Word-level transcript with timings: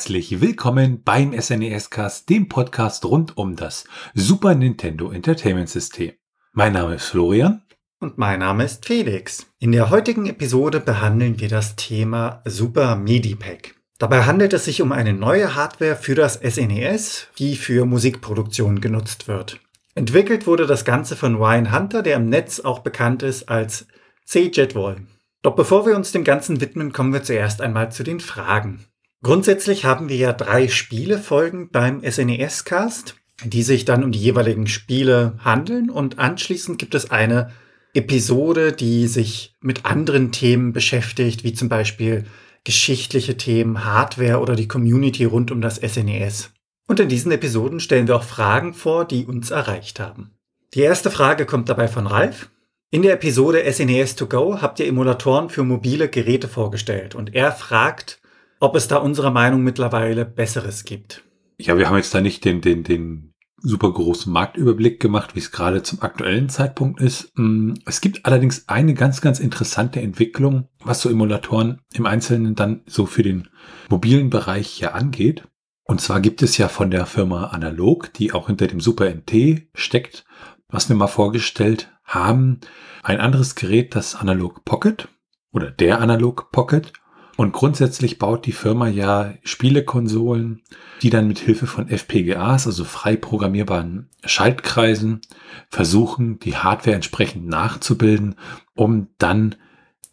herzlich 0.00 0.40
willkommen 0.40 1.02
beim 1.02 1.38
SNES 1.38 1.90
Cast, 1.90 2.30
dem 2.30 2.48
Podcast 2.48 3.04
rund 3.04 3.36
um 3.36 3.54
das 3.54 3.84
Super 4.14 4.54
Nintendo 4.54 5.10
Entertainment 5.10 5.68
System. 5.68 6.12
Mein 6.54 6.72
Name 6.72 6.94
ist 6.94 7.04
Florian. 7.04 7.60
Und 7.98 8.16
mein 8.16 8.38
Name 8.38 8.64
ist 8.64 8.86
Felix. 8.86 9.46
In 9.58 9.72
der 9.72 9.90
heutigen 9.90 10.24
Episode 10.24 10.80
behandeln 10.80 11.38
wir 11.38 11.50
das 11.50 11.76
Thema 11.76 12.40
Super 12.46 12.96
MIDI 12.96 13.34
Pack. 13.34 13.74
Dabei 13.98 14.24
handelt 14.24 14.54
es 14.54 14.64
sich 14.64 14.80
um 14.80 14.92
eine 14.92 15.12
neue 15.12 15.54
Hardware 15.54 15.96
für 15.96 16.14
das 16.14 16.40
SNES, 16.42 17.26
die 17.36 17.54
für 17.56 17.84
Musikproduktion 17.84 18.80
genutzt 18.80 19.28
wird. 19.28 19.60
Entwickelt 19.94 20.46
wurde 20.46 20.66
das 20.66 20.86
Ganze 20.86 21.14
von 21.14 21.34
Ryan 21.34 21.76
Hunter, 21.76 22.02
der 22.02 22.16
im 22.16 22.30
Netz 22.30 22.60
auch 22.60 22.78
bekannt 22.78 23.22
ist 23.22 23.50
als 23.50 23.86
C-Jetwall. 24.24 25.02
Doch 25.42 25.54
bevor 25.54 25.84
wir 25.84 25.94
uns 25.94 26.10
dem 26.10 26.24
Ganzen 26.24 26.62
widmen, 26.62 26.94
kommen 26.94 27.12
wir 27.12 27.22
zuerst 27.22 27.60
einmal 27.60 27.92
zu 27.92 28.02
den 28.02 28.20
Fragen. 28.20 28.86
Grundsätzlich 29.22 29.84
haben 29.84 30.08
wir 30.08 30.16
ja 30.16 30.32
drei 30.32 30.68
Spielefolgen 30.68 31.70
beim 31.70 32.02
SNES-Cast, 32.02 33.16
die 33.44 33.62
sich 33.62 33.84
dann 33.84 34.02
um 34.02 34.12
die 34.12 34.18
jeweiligen 34.18 34.66
Spiele 34.66 35.34
handeln 35.44 35.90
und 35.90 36.18
anschließend 36.18 36.78
gibt 36.78 36.94
es 36.94 37.10
eine 37.10 37.50
Episode, 37.92 38.72
die 38.72 39.06
sich 39.08 39.56
mit 39.60 39.84
anderen 39.84 40.32
Themen 40.32 40.72
beschäftigt, 40.72 41.44
wie 41.44 41.52
zum 41.52 41.68
Beispiel 41.68 42.24
geschichtliche 42.64 43.36
Themen, 43.36 43.84
Hardware 43.84 44.40
oder 44.40 44.54
die 44.54 44.68
Community 44.68 45.24
rund 45.24 45.50
um 45.50 45.60
das 45.60 45.76
SNES. 45.76 46.50
Und 46.86 47.00
in 47.00 47.08
diesen 47.08 47.32
Episoden 47.32 47.80
stellen 47.80 48.08
wir 48.08 48.16
auch 48.16 48.24
Fragen 48.24 48.74
vor, 48.74 49.04
die 49.04 49.24
uns 49.24 49.50
erreicht 49.50 50.00
haben. 50.00 50.32
Die 50.74 50.80
erste 50.80 51.10
Frage 51.10 51.46
kommt 51.46 51.68
dabei 51.68 51.88
von 51.88 52.06
Ralf. 52.06 52.50
In 52.90 53.02
der 53.02 53.14
Episode 53.14 53.70
SNES 53.70 54.16
to 54.16 54.26
go 54.26 54.60
habt 54.60 54.80
ihr 54.80 54.86
Emulatoren 54.86 55.50
für 55.50 55.64
mobile 55.64 56.08
Geräte 56.08 56.48
vorgestellt 56.48 57.14
und 57.14 57.34
er 57.34 57.52
fragt, 57.52 58.19
ob 58.60 58.76
es 58.76 58.86
da 58.88 58.98
unserer 58.98 59.30
Meinung 59.30 59.62
mittlerweile 59.62 60.24
Besseres 60.24 60.84
gibt. 60.84 61.24
Ja, 61.58 61.76
wir 61.76 61.88
haben 61.88 61.96
jetzt 61.96 62.14
da 62.14 62.20
nicht 62.20 62.44
den, 62.44 62.60
den, 62.60 62.84
den 62.84 63.30
super 63.62 63.92
großen 63.92 64.32
Marktüberblick 64.32 65.00
gemacht, 65.00 65.34
wie 65.34 65.40
es 65.40 65.50
gerade 65.50 65.82
zum 65.82 66.02
aktuellen 66.02 66.48
Zeitpunkt 66.48 67.00
ist. 67.00 67.32
Mm, 67.36 67.74
es 67.86 68.00
gibt 68.00 68.24
allerdings 68.24 68.68
eine 68.68 68.94
ganz, 68.94 69.20
ganz 69.20 69.40
interessante 69.40 70.00
Entwicklung, 70.00 70.68
was 70.82 71.02
so 71.02 71.10
Emulatoren 71.10 71.80
im 71.92 72.06
Einzelnen 72.06 72.54
dann 72.54 72.82
so 72.86 73.06
für 73.06 73.22
den 73.22 73.48
mobilen 73.88 74.30
Bereich 74.30 74.68
hier 74.68 74.94
angeht. 74.94 75.42
Und 75.84 76.00
zwar 76.00 76.20
gibt 76.20 76.42
es 76.42 76.56
ja 76.56 76.68
von 76.68 76.90
der 76.90 77.04
Firma 77.06 77.48
Analog, 77.48 78.12
die 78.14 78.32
auch 78.32 78.46
hinter 78.46 78.66
dem 78.66 78.80
Super 78.80 79.10
NT 79.10 79.68
steckt, 79.74 80.24
was 80.68 80.88
wir 80.88 80.96
mal 80.96 81.08
vorgestellt 81.08 81.92
haben, 82.04 82.60
ein 83.02 83.20
anderes 83.20 83.54
Gerät, 83.54 83.94
das 83.94 84.14
Analog 84.14 84.64
Pocket 84.64 85.08
oder 85.52 85.70
der 85.70 86.00
Analog 86.00 86.52
Pocket. 86.52 86.92
Und 87.40 87.52
grundsätzlich 87.52 88.18
baut 88.18 88.44
die 88.44 88.52
Firma 88.52 88.86
ja 88.86 89.32
Spielekonsolen, 89.44 90.60
die 91.00 91.08
dann 91.08 91.26
mit 91.26 91.38
Hilfe 91.38 91.66
von 91.66 91.88
FPGAs, 91.88 92.66
also 92.66 92.84
frei 92.84 93.16
programmierbaren 93.16 94.10
Schaltkreisen, 94.22 95.22
versuchen, 95.70 96.38
die 96.38 96.58
Hardware 96.58 96.94
entsprechend 96.94 97.46
nachzubilden, 97.46 98.34
um 98.74 99.06
dann 99.16 99.54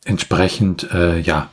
entsprechend 0.05 0.89
äh, 0.93 1.19
ja 1.19 1.51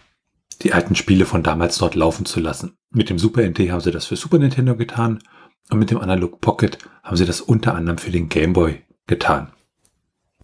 die 0.63 0.73
alten 0.73 0.95
Spiele 0.95 1.27
von 1.27 1.43
damals 1.43 1.77
dort 1.79 1.97
laufen 1.97 2.25
zu 2.25 2.39
lassen. 2.39 2.77
Mit 2.91 3.11
dem 3.11 3.19
Super 3.19 3.43
NT 3.43 3.59
haben 3.73 3.81
sie 3.81 3.91
das 3.91 4.07
für 4.07 4.15
Super 4.15 4.39
Nintendo 4.39 4.77
getan 4.77 5.25
und 5.71 5.81
mit 5.81 5.91
dem 5.91 5.99
Analog 5.99 6.41
Pocket 6.41 6.79
haben 7.03 7.17
sie 7.17 7.27
das 7.27 7.41
unter 7.41 7.75
anderem 7.75 7.99
für 7.99 8.13
den 8.13 8.29
Game 8.29 8.53
Boy 8.53 8.85
getan. 9.09 9.51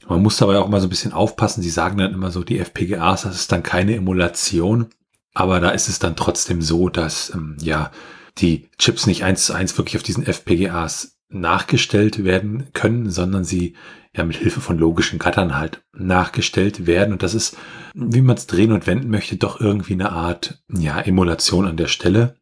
Man 0.09 0.25
muss 0.25 0.39
dabei 0.39 0.59
auch 0.59 0.69
mal 0.69 0.81
so 0.81 0.89
ein 0.89 0.91
bisschen 0.91 1.13
aufpassen. 1.13 1.63
Sie 1.63 1.71
sagen 1.71 1.99
dann 1.99 2.15
immer 2.15 2.33
so, 2.33 2.43
die 2.43 2.59
FPGAs, 2.59 3.23
das 3.23 3.37
ist 3.37 3.53
dann 3.53 3.63
keine 3.63 3.95
Emulation. 3.95 4.89
Aber 5.35 5.61
da 5.61 5.71
ist 5.71 5.89
es 5.89 5.99
dann 5.99 6.17
trotzdem 6.17 6.63
so, 6.63 6.89
dass 6.89 7.33
ähm, 7.35 7.57
ja 7.61 7.91
die 8.39 8.69
Chips 8.79 9.07
nicht 9.07 9.25
eins 9.25 9.47
zu 9.47 9.53
eins 9.53 9.77
wirklich 9.77 9.97
auf 9.97 10.03
diesen 10.03 10.25
FPGAs 10.25 11.19
nachgestellt 11.29 12.25
werden 12.25 12.73
können, 12.73 13.11
sondern 13.11 13.45
sie 13.45 13.77
ja 14.15 14.25
mit 14.25 14.37
Hilfe 14.37 14.61
von 14.61 14.79
logischen 14.79 15.19
Gattern 15.19 15.57
halt 15.57 15.83
nachgestellt 15.93 16.87
werden. 16.87 17.13
Und 17.13 17.23
das 17.23 17.35
ist, 17.35 17.57
wie 17.95 18.23
man 18.23 18.37
es 18.37 18.47
drehen 18.47 18.73
und 18.73 18.87
wenden 18.87 19.11
möchte, 19.11 19.37
doch 19.37 19.61
irgendwie 19.61 19.93
eine 19.93 20.11
Art 20.11 20.61
ja, 20.69 21.01
Emulation 21.01 21.67
an 21.67 21.77
der 21.77 21.87
Stelle. 21.87 22.37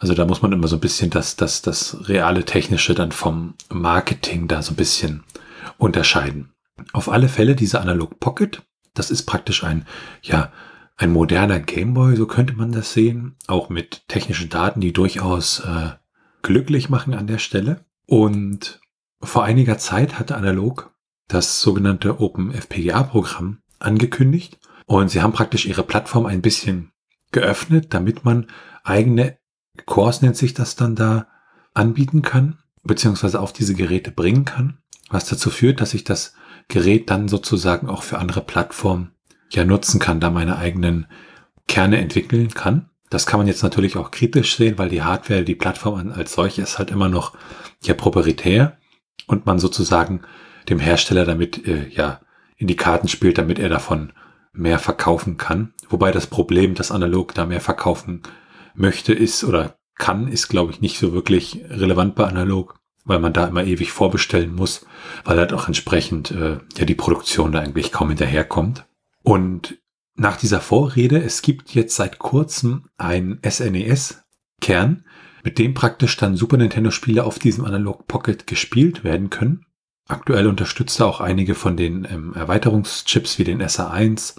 Also 0.00 0.14
da 0.14 0.26
muss 0.26 0.42
man 0.42 0.52
immer 0.52 0.66
so 0.66 0.76
ein 0.76 0.80
bisschen 0.80 1.10
das, 1.10 1.36
das, 1.36 1.62
das 1.62 2.08
reale 2.08 2.44
Technische 2.44 2.94
dann 2.94 3.12
vom 3.12 3.54
Marketing 3.68 4.48
da 4.48 4.60
so 4.60 4.72
ein 4.72 4.76
bisschen 4.76 5.22
unterscheiden. 5.78 6.50
Auf 6.92 7.08
alle 7.08 7.28
Fälle 7.28 7.54
diese 7.54 7.80
Analog 7.80 8.18
Pocket, 8.18 8.62
das 8.94 9.12
ist 9.12 9.22
praktisch 9.22 9.62
ein, 9.62 9.86
ja, 10.22 10.52
ein 10.96 11.12
moderner 11.12 11.60
Gameboy, 11.60 12.16
so 12.16 12.26
könnte 12.26 12.54
man 12.54 12.72
das 12.72 12.92
sehen, 12.92 13.36
auch 13.46 13.68
mit 13.68 14.08
technischen 14.08 14.48
Daten, 14.48 14.80
die 14.80 14.92
durchaus 14.92 15.60
äh, 15.60 15.90
glücklich 16.42 16.88
machen 16.88 17.14
an 17.14 17.26
der 17.26 17.38
Stelle. 17.38 17.84
Und 18.06 18.80
vor 19.20 19.44
einiger 19.44 19.78
Zeit 19.78 20.18
hatte 20.18 20.36
Analog 20.36 20.94
das 21.26 21.60
sogenannte 21.60 22.20
OpenFPGA-Programm 22.20 23.58
angekündigt 23.78 24.58
und 24.86 25.10
sie 25.10 25.22
haben 25.22 25.32
praktisch 25.32 25.66
ihre 25.66 25.82
Plattform 25.82 26.26
ein 26.26 26.42
bisschen 26.42 26.92
geöffnet, 27.32 27.92
damit 27.94 28.24
man 28.24 28.46
eigene 28.84 29.38
Cores 29.86 30.22
nennt 30.22 30.36
sich 30.36 30.54
das 30.54 30.76
dann 30.76 30.94
da 30.94 31.26
anbieten 31.72 32.22
kann, 32.22 32.58
beziehungsweise 32.82 33.40
auf 33.40 33.52
diese 33.52 33.74
Geräte 33.74 34.12
bringen 34.12 34.44
kann, 34.44 34.78
was 35.08 35.24
dazu 35.26 35.50
führt, 35.50 35.80
dass 35.80 35.90
sich 35.90 36.04
das 36.04 36.34
Gerät 36.68 37.10
dann 37.10 37.28
sozusagen 37.28 37.88
auch 37.88 38.02
für 38.02 38.18
andere 38.18 38.42
Plattformen 38.42 39.13
ja 39.54 39.64
nutzen 39.64 40.00
kann, 40.00 40.20
da 40.20 40.30
meine 40.30 40.58
eigenen 40.58 41.06
Kerne 41.68 41.98
entwickeln 41.98 42.48
kann. 42.54 42.90
Das 43.10 43.26
kann 43.26 43.38
man 43.38 43.46
jetzt 43.46 43.62
natürlich 43.62 43.96
auch 43.96 44.10
kritisch 44.10 44.56
sehen, 44.56 44.78
weil 44.78 44.88
die 44.88 45.02
Hardware, 45.02 45.44
die 45.44 45.54
Plattform 45.54 46.12
als 46.12 46.32
solche 46.32 46.62
ist 46.62 46.78
halt 46.78 46.90
immer 46.90 47.08
noch 47.08 47.36
ja 47.82 47.94
proprietär 47.94 48.78
und 49.26 49.46
man 49.46 49.58
sozusagen 49.58 50.22
dem 50.68 50.78
Hersteller 50.78 51.24
damit 51.24 51.66
äh, 51.66 51.88
ja 51.88 52.20
in 52.56 52.66
die 52.66 52.76
Karten 52.76 53.08
spielt, 53.08 53.38
damit 53.38 53.58
er 53.58 53.68
davon 53.68 54.12
mehr 54.52 54.78
verkaufen 54.78 55.36
kann. 55.36 55.74
Wobei 55.88 56.12
das 56.12 56.26
Problem, 56.26 56.74
dass 56.74 56.92
Analog 56.92 57.34
da 57.34 57.46
mehr 57.46 57.60
verkaufen 57.60 58.22
möchte, 58.74 59.12
ist 59.12 59.44
oder 59.44 59.76
kann, 59.96 60.28
ist 60.28 60.48
glaube 60.48 60.72
ich 60.72 60.80
nicht 60.80 60.98
so 60.98 61.12
wirklich 61.12 61.64
relevant 61.68 62.14
bei 62.14 62.24
Analog, 62.24 62.80
weil 63.04 63.18
man 63.20 63.32
da 63.32 63.46
immer 63.46 63.64
ewig 63.64 63.92
vorbestellen 63.92 64.54
muss, 64.54 64.86
weil 65.24 65.38
halt 65.38 65.52
auch 65.52 65.66
entsprechend 65.68 66.30
äh, 66.30 66.58
ja 66.76 66.84
die 66.84 66.94
Produktion 66.94 67.52
da 67.52 67.60
eigentlich 67.60 67.92
kaum 67.92 68.08
hinterherkommt. 68.08 68.86
Und 69.24 69.78
nach 70.14 70.36
dieser 70.36 70.60
Vorrede, 70.60 71.20
es 71.20 71.42
gibt 71.42 71.74
jetzt 71.74 71.96
seit 71.96 72.18
kurzem 72.18 72.84
ein 72.96 73.40
SNES-Kern, 73.44 75.04
mit 75.42 75.58
dem 75.58 75.74
praktisch 75.74 76.16
dann 76.16 76.36
Super 76.36 76.58
Nintendo-Spiele 76.58 77.24
auf 77.24 77.38
diesem 77.38 77.64
Analog 77.64 78.06
Pocket 78.06 78.46
gespielt 78.46 79.02
werden 79.02 79.30
können. 79.30 79.66
Aktuell 80.06 80.46
unterstützt 80.46 81.00
er 81.00 81.06
auch 81.06 81.20
einige 81.20 81.54
von 81.54 81.76
den 81.76 82.06
ähm, 82.08 82.34
Erweiterungschips 82.34 83.38
wie 83.38 83.44
den 83.44 83.62
SA1 83.62 84.36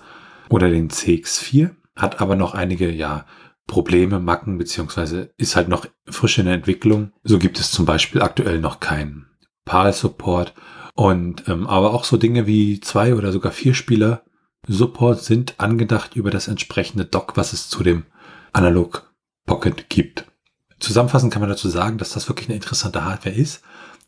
oder 0.50 0.70
den 0.70 0.90
CX4, 0.90 1.72
hat 1.96 2.22
aber 2.22 2.36
noch 2.36 2.54
einige, 2.54 2.90
ja, 2.90 3.26
Probleme, 3.68 4.20
Macken, 4.20 4.60
beziehungsweise 4.60 5.34
ist 5.38 5.56
halt 5.56 5.68
noch 5.68 5.88
frisch 6.06 6.38
in 6.38 6.46
der 6.46 6.54
Entwicklung. 6.54 7.12
So 7.24 7.40
gibt 7.40 7.60
es 7.60 7.72
zum 7.72 7.86
Beispiel 7.86 8.22
aktuell 8.22 8.60
noch 8.60 8.80
keinen 8.80 9.26
PAL-Support 9.66 10.54
und 10.94 11.48
ähm, 11.48 11.66
aber 11.66 11.96
auch 11.96 12.04
so 12.04 12.18
Dinge 12.18 12.46
wie 12.46 12.80
zwei 12.80 13.16
oder 13.16 13.32
sogar 13.32 13.52
vier 13.52 13.74
Spieler 13.74 14.24
Support 14.68 15.24
sind 15.24 15.56
angedacht 15.58 16.16
über 16.16 16.32
das 16.32 16.48
entsprechende 16.48 17.06
Dock, 17.06 17.38
was 17.38 17.54
es 17.54 17.70
zu 17.70 17.84
dem 17.84 18.06
Analog 18.54 19.14
Pocket 19.46 19.90
gibt. 19.90 20.26
Zusammenfassend 20.80 21.32
kann 21.32 21.42
man 21.42 21.50
dazu 21.50 21.70
sagen, 21.70 21.98
dass 21.98 22.12
das 22.14 22.28
wirklich 22.28 22.50
eine 22.50 22.56
interessante 22.56 23.06
Hardware 23.06 23.36
ist. 23.36 23.62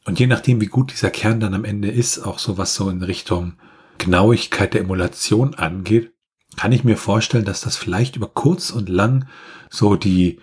Und 0.06 0.20
je 0.20 0.28
nachdem, 0.28 0.62
wie 0.62 0.68
gut 0.68 0.92
dieser 0.92 1.12
Kern 1.12 1.40
dann 1.40 1.54
am 1.54 1.66
Ende 1.66 1.90
ist, 1.90 2.20
auch 2.20 2.40
so 2.40 2.58
was 2.58 2.76
so 2.76 2.90
in 2.90 3.04
Richtung 3.04 3.54
Genauigkeit 3.98 4.74
der 4.74 4.82
Emulation 4.82 5.56
angeht, 5.56 6.12
kann 6.56 6.72
ich 6.72 6.84
mir 6.84 6.98
vorstellen, 6.98 7.46
dass 7.46 7.62
das 7.62 7.78
vielleicht 7.78 8.16
über 8.16 8.28
kurz 8.28 8.72
und 8.72 8.90
lang 8.90 9.28
so 9.70 9.96
die, 9.96 10.40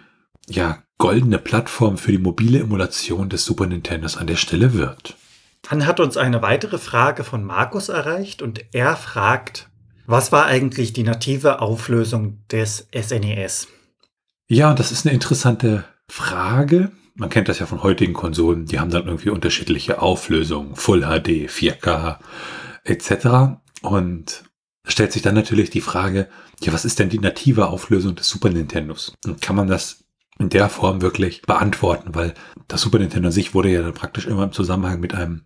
ja, 0.48 0.82
goldene 0.98 1.38
Plattform 1.38 1.98
für 1.98 2.12
die 2.12 2.18
mobile 2.18 2.60
Emulation 2.60 3.28
des 3.28 3.44
Super 3.44 3.66
Nintendos 3.66 4.16
an 4.16 4.26
der 4.26 4.36
Stelle 4.36 4.74
wird. 4.74 5.16
Dann 5.68 5.86
hat 5.86 5.98
uns 5.98 6.16
eine 6.16 6.42
weitere 6.42 6.78
Frage 6.78 7.24
von 7.24 7.42
Markus 7.42 7.88
erreicht 7.88 8.42
und 8.42 8.64
er 8.72 8.96
fragt, 8.96 9.68
was 10.06 10.32
war 10.32 10.46
eigentlich 10.46 10.92
die 10.92 11.02
native 11.02 11.60
Auflösung 11.60 12.44
des 12.50 12.88
SNES? 12.94 13.68
E 14.48 14.54
ja, 14.54 14.74
das 14.74 14.92
ist 14.92 15.06
eine 15.06 15.14
interessante 15.14 15.84
Frage. 16.08 16.92
Man 17.14 17.30
kennt 17.30 17.48
das 17.48 17.60
ja 17.60 17.66
von 17.66 17.82
heutigen 17.82 18.12
Konsolen. 18.12 18.66
Die 18.66 18.78
haben 18.78 18.90
dann 18.90 19.06
irgendwie 19.06 19.30
unterschiedliche 19.30 20.02
Auflösungen, 20.02 20.76
Full 20.76 21.02
HD, 21.02 21.48
4K 21.48 22.18
etc. 22.84 23.58
Und 23.82 24.44
stellt 24.86 25.12
sich 25.12 25.22
dann 25.22 25.34
natürlich 25.34 25.70
die 25.70 25.80
Frage, 25.80 26.28
ja, 26.60 26.72
was 26.72 26.84
ist 26.84 26.98
denn 26.98 27.08
die 27.08 27.18
native 27.18 27.68
Auflösung 27.68 28.14
des 28.14 28.28
Super 28.28 28.50
Nintendos? 28.50 29.14
Und 29.24 29.40
kann 29.40 29.56
man 29.56 29.68
das 29.68 30.04
in 30.38 30.50
der 30.50 30.68
Form 30.68 31.00
wirklich 31.00 31.42
beantworten? 31.42 32.14
Weil 32.14 32.34
das 32.68 32.82
Super 32.82 32.98
Nintendo 32.98 33.28
an 33.28 33.32
sich 33.32 33.54
wurde 33.54 33.70
ja 33.70 33.82
dann 33.82 33.94
praktisch 33.94 34.26
immer 34.26 34.44
im 34.44 34.52
Zusammenhang 34.52 35.00
mit 35.00 35.14
einem 35.14 35.44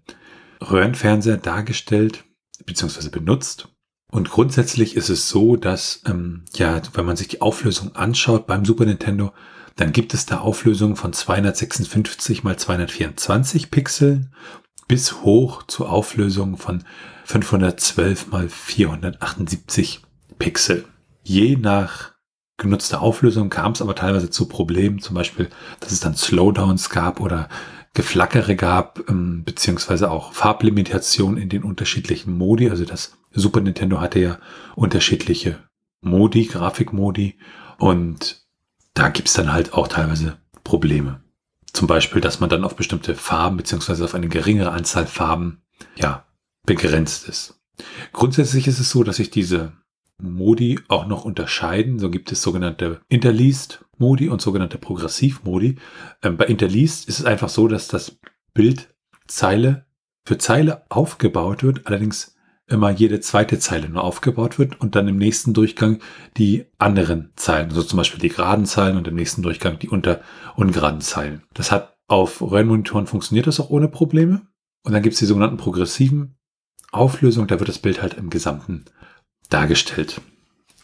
Röhrenfernseher 0.60 1.37
dargestellt, 1.37 2.25
beziehungsweise 2.64 3.10
benutzt. 3.10 3.69
Und 4.10 4.31
grundsätzlich 4.31 4.96
ist 4.96 5.10
es 5.10 5.28
so, 5.28 5.56
dass, 5.56 6.02
ähm, 6.06 6.44
ja, 6.55 6.81
wenn 6.94 7.05
man 7.05 7.16
sich 7.16 7.28
die 7.28 7.40
Auflösung 7.43 7.94
anschaut 7.94 8.46
beim 8.46 8.64
Super 8.64 8.84
Nintendo, 8.87 9.32
Dann 9.78 9.93
gibt 9.93 10.12
es 10.12 10.26
da 10.26 10.38
Auflösungen 10.40 10.96
von 10.96 11.12
256 11.12 12.43
mal 12.43 12.56
224 12.58 13.70
Pixeln 13.70 14.34
bis 14.88 15.22
hoch 15.22 15.62
zu 15.69 15.87
Auflösungen 15.87 16.56
von 16.56 16.82
512 17.26 18.26
mal 18.32 18.49
478 18.49 20.02
Pixel. 20.40 20.84
Je 21.22 21.55
nach 21.55 22.14
genutzter 22.56 23.00
Auflösung 23.02 23.50
kam 23.50 23.70
es 23.70 23.81
aber 23.81 23.94
teilweise 23.94 24.31
zu 24.31 24.49
Problemen, 24.49 24.99
zum 24.99 25.14
Beispiel, 25.14 25.49
dass 25.78 25.93
es 25.93 26.00
dann 26.00 26.16
Slowdowns 26.16 26.90
gab 26.90 27.20
oder 27.20 27.49
Geflackere 27.94 28.56
gab, 28.56 29.08
ähm, 29.08 29.44
beziehungsweise 29.44 30.11
auch 30.11 30.32
Farblimitation 30.32 31.37
in 31.37 31.49
den 31.49 31.62
unterschiedlichen 31.62 32.37
Modi. 32.37 32.70
Also 32.70 32.85
das 32.85 33.17
Super 33.32 33.61
Nintendo 33.61 34.00
hatte 34.00 34.20
ja 34.20 34.38
unterschiedliche 34.75 35.58
Modi, 36.00 36.44
Grafikmodi 36.44 37.38
und 37.79 38.46
da 38.94 39.08
gibt's 39.08 39.35
dann 39.35 39.52
halt 39.52 39.75
auch 39.75 39.88
teilweise 39.88 40.38
Probleme. 40.64 41.23
Zum 41.73 41.87
Beispiel, 41.87 42.20
dass 42.20 42.40
man 42.40 42.50
dann 42.50 42.64
auf 42.64 42.76
bestimmte 42.76 43.14
Farben 43.14 43.56
beziehungsweise 43.56 44.05
auf 44.05 44.14
eine 44.14 44.29
geringere 44.29 44.73
Anzahl 44.73 45.06
Farben 45.06 45.62
ja 45.96 46.26
begrenzt 46.67 47.29
ist. 47.29 47.61
Grundsätzlich 48.12 48.67
ist 48.67 48.81
es 48.81 48.91
so, 48.91 49.05
dass 49.05 49.17
sich 49.17 49.31
diese 49.31 49.73
Modi 50.20 50.81
auch 50.88 51.06
noch 51.06 51.25
unterscheiden. 51.25 51.99
So 51.99 52.11
gibt 52.11 52.32
es 52.32 52.43
sogenannte 52.43 53.00
Interleased 53.08 53.84
Modi 53.99 54.29
und 54.29 54.41
sogenannte 54.41 54.79
Progressiv-Modi. 54.79 55.77
Ähm, 56.23 56.37
bei 56.37 56.47
Interleased 56.47 57.09
ist 57.09 57.21
es 57.21 57.25
einfach 57.25 57.49
so, 57.49 57.69
dass 57.69 57.89
das 57.89 58.19
Bild 58.55 58.95
Zeile 59.27 59.87
für 60.25 60.39
Zeile 60.39 60.85
aufgebaut 60.89 61.62
wird, 61.62 61.87
allerdings 61.87 62.37
immer 62.67 62.91
jede 62.91 63.21
zweite 63.21 63.59
Zeile 63.59 63.89
nur 63.89 64.05
aufgebaut 64.05 64.59
wird 64.59 64.81
und 64.81 64.95
dann 64.95 65.09
im 65.09 65.17
nächsten 65.17 65.55
Durchgang 65.55 66.00
die 66.37 66.67
anderen 66.79 67.33
Zeilen, 67.35 67.71
also 67.71 67.83
zum 67.83 67.97
Beispiel 67.97 68.21
die 68.21 68.29
geraden 68.29 68.67
Zeilen 68.67 68.99
und 68.99 69.09
im 69.09 69.15
nächsten 69.15 69.43
Durchgang 69.43 69.79
die 69.79 69.89
unter 69.89 70.21
ungeraden 70.55 71.01
Zeilen. 71.01 71.43
Das 71.55 71.73
hat 71.73 71.97
auf 72.09 72.41
Röhrenmonitoren 72.41 73.06
funktioniert 73.06 73.47
das 73.47 73.61
auch 73.61 73.71
ohne 73.71 73.89
Probleme. 73.89 74.43
Und 74.83 74.93
dann 74.93 75.03
gibt 75.03 75.15
es 75.15 75.19
die 75.19 75.27
sogenannten 75.27 75.59
progressiven 75.59 76.37
Auflösungen, 76.91 77.49
da 77.49 77.59
wird 77.59 77.69
das 77.69 77.79
Bild 77.79 78.01
halt 78.01 78.15
im 78.15 78.31
Gesamten 78.31 78.87
dargestellt. 79.51 80.21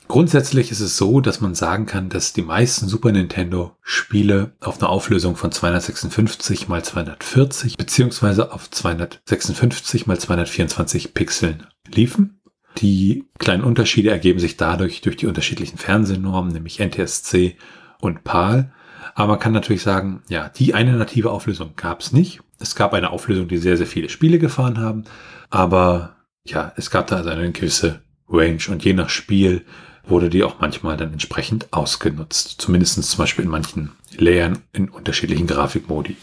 Grundsätzlich 0.06 0.70
ist 0.70 0.80
es 0.80 0.96
so, 0.96 1.20
dass 1.20 1.40
man 1.40 1.54
sagen 1.54 1.86
kann, 1.86 2.10
dass 2.10 2.34
die 2.34 2.42
meisten 2.42 2.88
Super 2.88 3.10
Nintendo 3.10 3.76
Spiele 3.80 4.52
auf 4.60 4.78
einer 4.78 4.90
Auflösung 4.90 5.34
von 5.34 5.50
256 5.50 6.68
mal 6.68 6.84
240 6.84 7.76
beziehungsweise 7.78 8.52
auf 8.52 8.70
256 8.70 10.06
mal 10.06 10.18
224 10.18 11.14
Pixeln 11.14 11.66
liefen. 11.88 12.40
Die 12.78 13.24
kleinen 13.38 13.64
Unterschiede 13.64 14.10
ergeben 14.10 14.40
sich 14.40 14.56
dadurch 14.56 15.00
durch 15.00 15.16
die 15.16 15.26
unterschiedlichen 15.26 15.78
Fernsehnormen, 15.78 16.52
nämlich 16.52 16.80
NTSC 16.80 17.56
und 18.00 18.24
PAL. 18.24 18.72
Aber 19.14 19.32
man 19.32 19.38
kann 19.38 19.52
natürlich 19.52 19.82
sagen, 19.82 20.22
ja, 20.28 20.48
die 20.48 20.74
eine 20.74 20.92
native 20.96 21.30
Auflösung 21.30 21.72
gab 21.76 22.00
es 22.00 22.12
nicht. 22.12 22.40
Es 22.58 22.74
gab 22.74 22.92
eine 22.92 23.10
Auflösung, 23.10 23.48
die 23.48 23.58
sehr, 23.58 23.76
sehr 23.76 23.86
viele 23.86 24.08
Spiele 24.08 24.38
gefahren 24.38 24.78
haben. 24.78 25.04
Aber 25.50 26.16
ja, 26.44 26.72
es 26.76 26.90
gab 26.90 27.06
da 27.06 27.16
also 27.16 27.30
eine 27.30 27.52
gewisse 27.52 28.02
Range 28.28 28.60
und 28.68 28.84
je 28.84 28.92
nach 28.92 29.08
Spiel 29.08 29.64
wurde 30.06 30.30
die 30.30 30.44
auch 30.44 30.60
manchmal 30.60 30.96
dann 30.96 31.12
entsprechend 31.12 31.72
ausgenutzt. 31.72 32.56
Zumindest 32.58 33.02
zum 33.02 33.18
Beispiel 33.18 33.44
in 33.44 33.50
manchen 33.50 33.92
Layern 34.16 34.58
in 34.72 34.88
unterschiedlichen 34.88 35.46
Grafikmodi. 35.46 36.16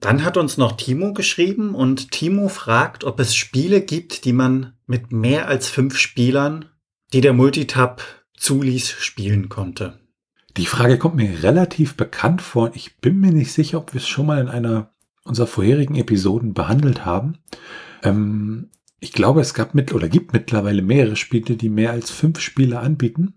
Dann 0.00 0.24
hat 0.24 0.36
uns 0.36 0.56
noch 0.56 0.72
Timo 0.72 1.12
geschrieben 1.12 1.74
und 1.74 2.10
Timo 2.10 2.48
fragt, 2.48 3.04
ob 3.04 3.20
es 3.20 3.36
Spiele 3.36 3.80
gibt, 3.80 4.24
die 4.24 4.32
man 4.32 4.72
mit 4.86 5.12
mehr 5.12 5.46
als 5.46 5.68
fünf 5.68 5.96
Spielern, 5.96 6.64
die 7.12 7.20
der 7.20 7.32
Multitab 7.32 8.02
zuließ, 8.36 8.90
spielen 8.90 9.48
konnte. 9.48 10.00
Die 10.56 10.66
Frage 10.66 10.98
kommt 10.98 11.14
mir 11.14 11.42
relativ 11.44 11.96
bekannt 11.96 12.42
vor. 12.42 12.72
Ich 12.74 12.98
bin 12.98 13.20
mir 13.20 13.30
nicht 13.30 13.52
sicher, 13.52 13.78
ob 13.78 13.94
wir 13.94 14.00
es 14.00 14.08
schon 14.08 14.26
mal 14.26 14.40
in 14.40 14.48
einer 14.48 14.90
unserer 15.24 15.46
vorherigen 15.46 15.94
Episoden 15.94 16.52
behandelt 16.52 17.04
haben. 17.04 17.38
Ähm, 18.02 18.70
ich 19.02 19.12
glaube, 19.12 19.40
es 19.40 19.52
gab 19.52 19.74
mit 19.74 19.92
oder 19.92 20.08
gibt 20.08 20.32
mittlerweile 20.32 20.80
mehrere 20.80 21.16
Spiele, 21.16 21.56
die 21.56 21.68
mehr 21.68 21.90
als 21.90 22.12
fünf 22.12 22.38
Spiele 22.38 22.78
anbieten. 22.78 23.34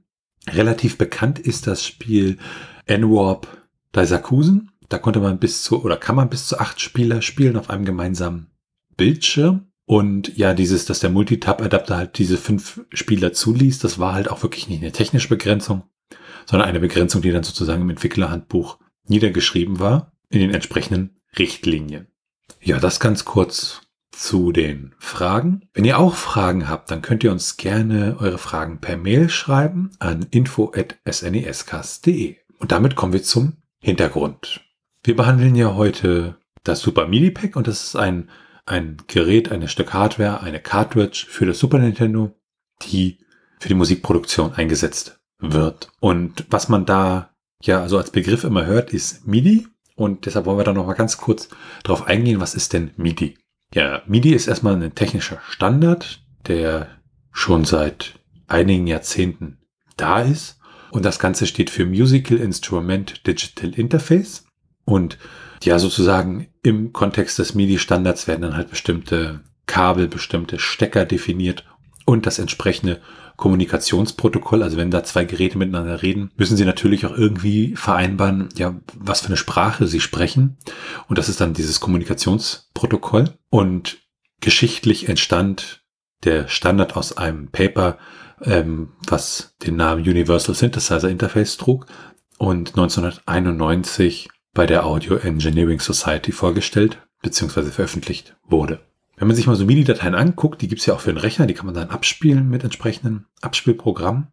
Relativ 0.47 0.99
bekannt 0.99 1.39
ist 1.39 1.65
das 1.65 1.83
Spiel 1.83 2.37
N-Warp 2.85 3.47
Daisakusen. 3.91 4.69
Da 4.89 4.99
konnte 4.99 5.19
man 5.19 5.39
bis 5.39 5.63
zu 5.63 5.83
oder 5.83 5.97
kann 5.97 6.15
man 6.15 6.29
bis 6.29 6.45
zu 6.47 6.59
acht 6.59 6.79
Spieler 6.81 7.23
spielen 7.23 7.57
auf 7.57 7.71
einem 7.71 7.83
gemeinsamen 7.83 8.51
Bildschirm. 8.95 9.71
Und 9.85 10.37
ja, 10.37 10.53
dieses, 10.53 10.85
dass 10.85 10.99
der 10.99 11.09
Multitab-Adapter 11.09 11.97
halt 11.97 12.19
diese 12.19 12.37
fünf 12.37 12.81
Spieler 12.93 13.33
zuließ, 13.33 13.79
das 13.79 13.97
war 13.97 14.13
halt 14.13 14.29
auch 14.29 14.43
wirklich 14.43 14.69
nicht 14.69 14.83
eine 14.83 14.91
technische 14.91 15.29
Begrenzung, 15.29 15.83
sondern 16.45 16.69
eine 16.69 16.79
Begrenzung, 16.79 17.23
die 17.23 17.31
dann 17.31 17.43
sozusagen 17.43 17.81
im 17.81 17.89
Entwicklerhandbuch 17.89 18.77
niedergeschrieben 19.07 19.79
war 19.79 20.11
in 20.29 20.41
den 20.41 20.53
entsprechenden 20.53 21.17
Richtlinien. 21.39 22.05
Ja, 22.61 22.77
das 22.77 22.99
ganz 22.99 23.25
kurz 23.25 23.81
zu 24.15 24.51
den 24.51 24.93
Fragen. 24.97 25.67
Wenn 25.73 25.85
ihr 25.85 25.99
auch 25.99 26.15
Fragen 26.15 26.69
habt, 26.69 26.89
dann 26.89 27.01
könnt 27.01 27.23
ihr 27.23 27.31
uns 27.31 27.57
gerne 27.57 28.17
eure 28.19 28.37
Fragen 28.37 28.79
per 28.79 28.97
Mail 28.97 29.29
schreiben 29.29 29.91
an 29.99 30.25
info.snescast.de. 30.31 32.37
Und 32.57 32.71
damit 32.71 32.95
kommen 32.95 33.13
wir 33.13 33.23
zum 33.23 33.57
Hintergrund. 33.79 34.61
Wir 35.03 35.15
behandeln 35.15 35.55
ja 35.55 35.75
heute 35.75 36.37
das 36.63 36.81
Super 36.81 37.07
MIDI 37.07 37.31
Pack 37.31 37.55
und 37.55 37.67
das 37.67 37.83
ist 37.83 37.95
ein, 37.95 38.29
ein 38.65 38.97
Gerät, 39.07 39.51
ein 39.51 39.67
Stück 39.67 39.93
Hardware, 39.93 40.41
eine 40.41 40.59
Cartridge 40.59 41.27
für 41.29 41.45
das 41.45 41.59
Super 41.59 41.77
Nintendo, 41.77 42.33
die 42.83 43.19
für 43.59 43.67
die 43.67 43.75
Musikproduktion 43.75 44.53
eingesetzt 44.53 45.19
wird. 45.39 45.91
Und 45.99 46.45
was 46.49 46.69
man 46.69 46.85
da 46.85 47.29
ja 47.61 47.81
also 47.81 47.97
als 47.97 48.11
Begriff 48.11 48.43
immer 48.43 48.65
hört, 48.65 48.91
ist 48.91 49.27
MIDI. 49.27 49.67
Und 49.95 50.25
deshalb 50.25 50.45
wollen 50.45 50.57
wir 50.57 50.63
da 50.63 50.73
noch 50.73 50.87
mal 50.87 50.93
ganz 50.93 51.17
kurz 51.17 51.49
drauf 51.83 52.07
eingehen, 52.07 52.41
was 52.41 52.55
ist 52.55 52.73
denn 52.73 52.91
MIDI? 52.97 53.37
Ja, 53.75 54.01
MIDI 54.07 54.33
ist 54.33 54.47
erstmal 54.47 54.81
ein 54.81 54.95
technischer 54.95 55.41
Standard, 55.49 56.21
der 56.47 56.87
schon 57.33 57.65
seit 57.65 58.13
einigen 58.47 58.87
Jahrzehnten 58.87 59.57
da 59.97 60.21
ist. 60.21 60.59
Und 60.91 61.03
das 61.03 61.19
Ganze 61.19 61.45
steht 61.45 61.69
für 61.69 61.85
Musical 61.85 62.37
Instrument 62.37 63.27
Digital 63.27 63.71
Interface. 63.71 64.45
Und 64.85 65.17
ja, 65.61 65.77
sozusagen 65.77 66.47
im 66.63 66.93
Kontext 66.93 67.37
des 67.37 67.53
MIDI-Standards 67.53 68.29
werden 68.29 68.43
dann 68.43 68.55
halt 68.55 68.69
bestimmte 68.69 69.41
Kabel, 69.65 70.07
bestimmte 70.07 70.57
Stecker 70.57 71.03
definiert 71.03 71.65
und 72.05 72.25
das 72.25 72.39
entsprechende 72.39 73.01
Kommunikationsprotokoll. 73.35 74.63
Also 74.63 74.77
wenn 74.77 74.91
da 74.91 75.03
zwei 75.03 75.25
Geräte 75.25 75.57
miteinander 75.57 76.01
reden, 76.01 76.31
müssen 76.37 76.57
sie 76.57 76.65
natürlich 76.65 77.05
auch 77.05 77.15
irgendwie 77.15 77.75
vereinbaren, 77.75 78.49
ja, 78.55 78.75
was 78.97 79.21
für 79.21 79.27
eine 79.27 79.37
Sprache 79.37 79.87
sie 79.87 79.99
sprechen. 79.99 80.57
Und 81.07 81.17
das 81.17 81.29
ist 81.29 81.41
dann 81.41 81.53
dieses 81.53 81.79
Kommunikationsprotokoll. 81.79 83.33
Und 83.49 83.97
geschichtlich 84.41 85.09
entstand 85.09 85.83
der 86.23 86.47
Standard 86.47 86.95
aus 86.95 87.17
einem 87.17 87.49
Paper, 87.49 87.97
ähm, 88.41 88.89
was 89.07 89.55
den 89.63 89.75
Namen 89.75 90.01
Universal 90.01 90.55
Synthesizer 90.55 91.09
Interface 91.09 91.57
trug 91.57 91.87
und 92.37 92.71
1991 92.71 94.29
bei 94.53 94.65
der 94.65 94.85
Audio 94.85 95.15
Engineering 95.17 95.79
Society 95.79 96.31
vorgestellt 96.31 96.97
bzw. 97.21 97.71
veröffentlicht 97.71 98.35
wurde. 98.43 98.79
Wenn 99.17 99.27
man 99.27 99.35
sich 99.35 99.47
mal 99.47 99.55
so 99.55 99.65
MIDI-Dateien 99.65 100.15
anguckt, 100.15 100.61
die 100.61 100.67
gibt's 100.67 100.85
ja 100.85 100.93
auch 100.93 100.99
für 100.99 101.11
den 101.11 101.17
Rechner, 101.17 101.45
die 101.45 101.53
kann 101.53 101.65
man 101.65 101.75
dann 101.75 101.89
abspielen 101.89 102.49
mit 102.49 102.63
entsprechenden 102.63 103.25
Abspielprogrammen, 103.41 104.27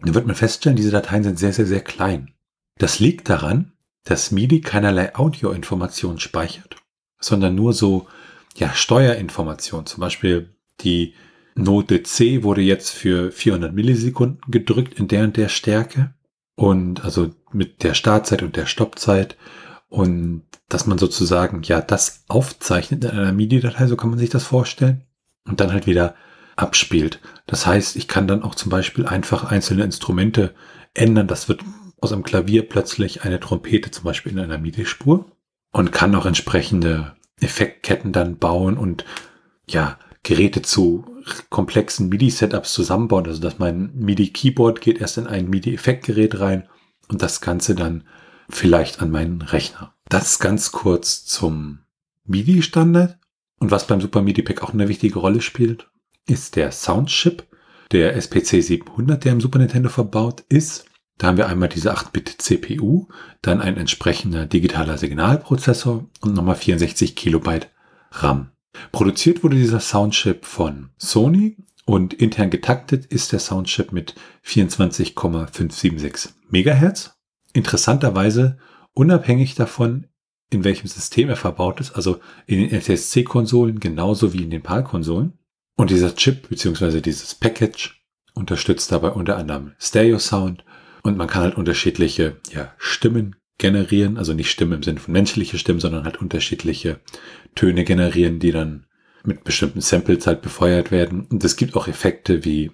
dann 0.00 0.14
wird 0.14 0.26
man 0.26 0.36
feststellen, 0.36 0.76
diese 0.76 0.90
Dateien 0.90 1.22
sind 1.22 1.38
sehr, 1.38 1.52
sehr, 1.52 1.66
sehr 1.66 1.80
klein. 1.80 2.32
Das 2.78 2.98
liegt 2.98 3.28
daran, 3.28 3.72
dass 4.04 4.32
MIDI 4.32 4.60
keinerlei 4.60 5.14
Audioinformationen 5.14 6.18
speichert, 6.18 6.76
sondern 7.18 7.54
nur 7.54 7.72
so 7.72 8.06
ja, 8.56 8.72
Steuerinformationen. 8.74 9.86
Zum 9.86 10.00
Beispiel 10.00 10.54
die 10.80 11.14
Note 11.54 12.02
C 12.02 12.42
wurde 12.42 12.60
jetzt 12.60 12.90
für 12.90 13.30
400 13.30 13.72
Millisekunden 13.72 14.40
gedrückt 14.48 14.98
in 14.98 15.08
der 15.08 15.24
und 15.24 15.36
der 15.36 15.48
Stärke 15.48 16.14
und 16.56 17.04
also 17.04 17.32
mit 17.52 17.82
der 17.82 17.94
Startzeit 17.94 18.42
und 18.42 18.56
der 18.56 18.66
Stoppzeit 18.66 19.36
und 19.88 20.42
dass 20.74 20.88
man 20.88 20.98
sozusagen 20.98 21.62
ja 21.62 21.80
das 21.80 22.24
aufzeichnet 22.26 23.04
in 23.04 23.10
einer 23.10 23.32
MIDI-Datei, 23.32 23.86
so 23.86 23.94
kann 23.94 24.10
man 24.10 24.18
sich 24.18 24.30
das 24.30 24.42
vorstellen, 24.42 25.04
und 25.46 25.60
dann 25.60 25.72
halt 25.72 25.86
wieder 25.86 26.16
abspielt. 26.56 27.20
Das 27.46 27.64
heißt, 27.64 27.94
ich 27.94 28.08
kann 28.08 28.26
dann 28.26 28.42
auch 28.42 28.56
zum 28.56 28.70
Beispiel 28.70 29.06
einfach 29.06 29.44
einzelne 29.44 29.84
Instrumente 29.84 30.52
ändern. 30.92 31.28
Das 31.28 31.48
wird 31.48 31.62
aus 32.00 32.12
einem 32.12 32.24
Klavier 32.24 32.68
plötzlich 32.68 33.22
eine 33.22 33.38
Trompete 33.38 33.92
zum 33.92 34.02
Beispiel 34.02 34.32
in 34.32 34.40
einer 34.40 34.58
MIDI-Spur 34.58 35.30
und 35.70 35.92
kann 35.92 36.12
auch 36.16 36.26
entsprechende 36.26 37.14
Effektketten 37.40 38.12
dann 38.12 38.38
bauen 38.38 38.76
und 38.76 39.04
ja, 39.68 39.96
Geräte 40.24 40.62
zu 40.62 41.04
komplexen 41.50 42.08
MIDI-Setups 42.08 42.72
zusammenbauen. 42.72 43.26
Also 43.26 43.40
dass 43.40 43.60
mein 43.60 43.92
MIDI-Keyboard 43.94 44.80
geht 44.80 45.00
erst 45.00 45.18
in 45.18 45.28
ein 45.28 45.48
MIDI-Effektgerät 45.48 46.40
rein 46.40 46.68
und 47.08 47.22
das 47.22 47.40
Ganze 47.40 47.76
dann 47.76 48.02
vielleicht 48.50 49.00
an 49.00 49.12
meinen 49.12 49.40
Rechner. 49.40 49.93
Das 50.08 50.38
ganz 50.38 50.72
kurz 50.72 51.24
zum 51.24 51.80
MIDI-Standard. 52.24 53.18
Und 53.58 53.70
was 53.70 53.86
beim 53.86 54.00
Super 54.00 54.22
MIDI 54.22 54.42
Pack 54.42 54.62
auch 54.62 54.74
eine 54.74 54.88
wichtige 54.88 55.18
Rolle 55.18 55.40
spielt, 55.40 55.88
ist 56.26 56.56
der 56.56 56.72
Soundchip, 56.72 57.44
der 57.92 58.16
SPC 58.16 58.62
700, 58.62 59.24
der 59.24 59.32
im 59.32 59.40
Super 59.40 59.58
Nintendo 59.58 59.88
verbaut 59.88 60.44
ist. 60.48 60.86
Da 61.18 61.28
haben 61.28 61.36
wir 61.36 61.48
einmal 61.48 61.68
diese 61.68 61.94
8-Bit 61.94 62.36
CPU, 62.42 63.06
dann 63.40 63.60
ein 63.60 63.76
entsprechender 63.76 64.46
digitaler 64.46 64.98
Signalprozessor 64.98 66.04
und 66.20 66.34
nochmal 66.34 66.56
64 66.56 67.14
Kilobyte 67.14 67.70
RAM. 68.10 68.50
Produziert 68.90 69.44
wurde 69.44 69.56
dieser 69.56 69.80
Soundchip 69.80 70.44
von 70.44 70.90
Sony 70.98 71.56
und 71.84 72.14
intern 72.14 72.50
getaktet 72.50 73.06
ist 73.06 73.32
der 73.32 73.38
Soundchip 73.38 73.92
mit 73.92 74.14
24,576 74.42 76.32
Megahertz. 76.48 77.16
Interessanterweise 77.52 78.58
unabhängig 78.94 79.54
davon, 79.54 80.06
in 80.50 80.64
welchem 80.64 80.86
System 80.86 81.28
er 81.28 81.36
verbaut 81.36 81.80
ist, 81.80 81.92
also 81.92 82.20
in 82.46 82.60
den 82.60 82.70
NTSC-Konsolen 82.70 83.80
genauso 83.80 84.32
wie 84.32 84.42
in 84.42 84.50
den 84.50 84.62
PAL-Konsolen. 84.62 85.38
Und 85.76 85.90
dieser 85.90 86.14
Chip 86.14 86.48
bzw. 86.48 87.00
dieses 87.00 87.34
Package 87.34 88.04
unterstützt 88.34 88.92
dabei 88.92 89.10
unter 89.10 89.36
anderem 89.36 89.72
Stereo 89.78 90.18
Sound 90.18 90.64
und 91.02 91.16
man 91.16 91.28
kann 91.28 91.42
halt 91.42 91.56
unterschiedliche 91.56 92.40
ja, 92.52 92.72
Stimmen 92.78 93.36
generieren, 93.58 94.16
also 94.16 94.32
nicht 94.32 94.50
Stimmen 94.50 94.74
im 94.74 94.82
Sinne 94.82 95.00
von 95.00 95.12
menschliche 95.12 95.58
Stimmen, 95.58 95.80
sondern 95.80 96.04
halt 96.04 96.20
unterschiedliche 96.20 97.00
Töne 97.54 97.84
generieren, 97.84 98.38
die 98.38 98.52
dann 98.52 98.86
mit 99.24 99.44
bestimmten 99.44 99.80
Samples 99.80 100.26
halt 100.26 100.42
befeuert 100.42 100.90
werden. 100.90 101.26
Und 101.26 101.44
es 101.44 101.56
gibt 101.56 101.76
auch 101.76 101.88
Effekte 101.88 102.44
wie 102.44 102.72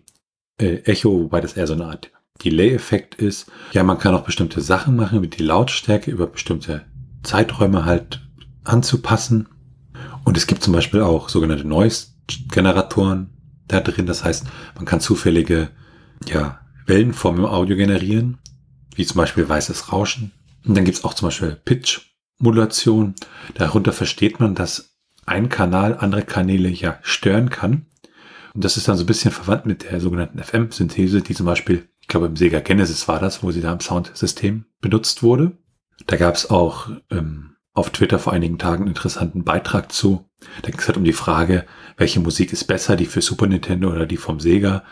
äh, 0.58 0.76
Echo, 0.84 1.10
wobei 1.24 1.40
das 1.40 1.54
eher 1.54 1.66
so 1.66 1.74
eine 1.74 1.86
Art 1.86 2.10
Delay-Effekt 2.44 3.14
ist. 3.16 3.50
Ja, 3.72 3.82
man 3.82 3.98
kann 3.98 4.14
auch 4.14 4.24
bestimmte 4.24 4.60
Sachen 4.60 4.96
machen, 4.96 5.22
wie 5.22 5.28
die 5.28 5.42
Lautstärke 5.42 6.10
über 6.10 6.26
bestimmte 6.26 6.82
Zeiträume 7.22 7.84
halt 7.84 8.20
anzupassen. 8.64 9.48
Und 10.24 10.36
es 10.36 10.46
gibt 10.46 10.62
zum 10.62 10.72
Beispiel 10.72 11.00
auch 11.00 11.28
sogenannte 11.28 11.66
Noise-Generatoren 11.66 13.30
da 13.68 13.80
drin. 13.80 14.06
Das 14.06 14.24
heißt, 14.24 14.46
man 14.74 14.84
kann 14.84 15.00
zufällige 15.00 15.70
ja, 16.26 16.60
Wellenformen 16.86 17.44
im 17.44 17.50
Audio 17.50 17.76
generieren, 17.76 18.38
wie 18.94 19.06
zum 19.06 19.16
Beispiel 19.16 19.48
weißes 19.48 19.92
Rauschen. 19.92 20.32
Und 20.66 20.76
dann 20.76 20.84
gibt 20.84 20.98
es 20.98 21.04
auch 21.04 21.14
zum 21.14 21.28
Beispiel 21.28 21.56
Pitch-Modulation. 21.64 23.14
Darunter 23.54 23.92
versteht 23.92 24.40
man, 24.40 24.54
dass 24.54 24.96
ein 25.26 25.48
Kanal 25.48 25.96
andere 25.98 26.22
Kanäle 26.22 26.68
ja 26.68 26.98
stören 27.02 27.50
kann. 27.50 27.86
Und 28.52 28.64
das 28.64 28.76
ist 28.76 28.88
dann 28.88 28.96
so 28.96 29.04
ein 29.04 29.06
bisschen 29.06 29.30
verwandt 29.30 29.66
mit 29.66 29.84
der 29.84 30.00
sogenannten 30.00 30.42
FM-Synthese, 30.42 31.22
die 31.22 31.34
zum 31.34 31.46
Beispiel, 31.46 31.88
glaube 32.10 32.26
im 32.26 32.36
Sega 32.36 32.60
Genesis 32.60 33.08
war 33.08 33.18
das, 33.18 33.42
wo 33.42 33.50
sie 33.50 33.62
da 33.62 33.72
im 33.72 33.80
Soundsystem 33.80 34.66
benutzt 34.82 35.22
wurde. 35.22 35.52
Da 36.06 36.16
gab 36.16 36.34
es 36.34 36.50
auch 36.50 36.90
ähm, 37.10 37.56
auf 37.72 37.90
Twitter 37.90 38.18
vor 38.18 38.32
einigen 38.32 38.58
Tagen 38.58 38.82
einen 38.82 38.88
interessanten 38.88 39.44
Beitrag 39.44 39.92
zu. 39.92 40.28
Da 40.62 40.70
ging 40.70 40.80
es 40.80 40.86
halt 40.86 40.96
um 40.96 41.04
die 41.04 41.12
Frage, 41.12 41.64
welche 41.96 42.20
Musik 42.20 42.52
ist 42.52 42.64
besser, 42.64 42.96
die 42.96 43.06
für 43.06 43.22
Super 43.22 43.46
Nintendo 43.46 43.90
oder 43.90 44.06
die 44.06 44.16
vom 44.16 44.40
Sega 44.40 44.82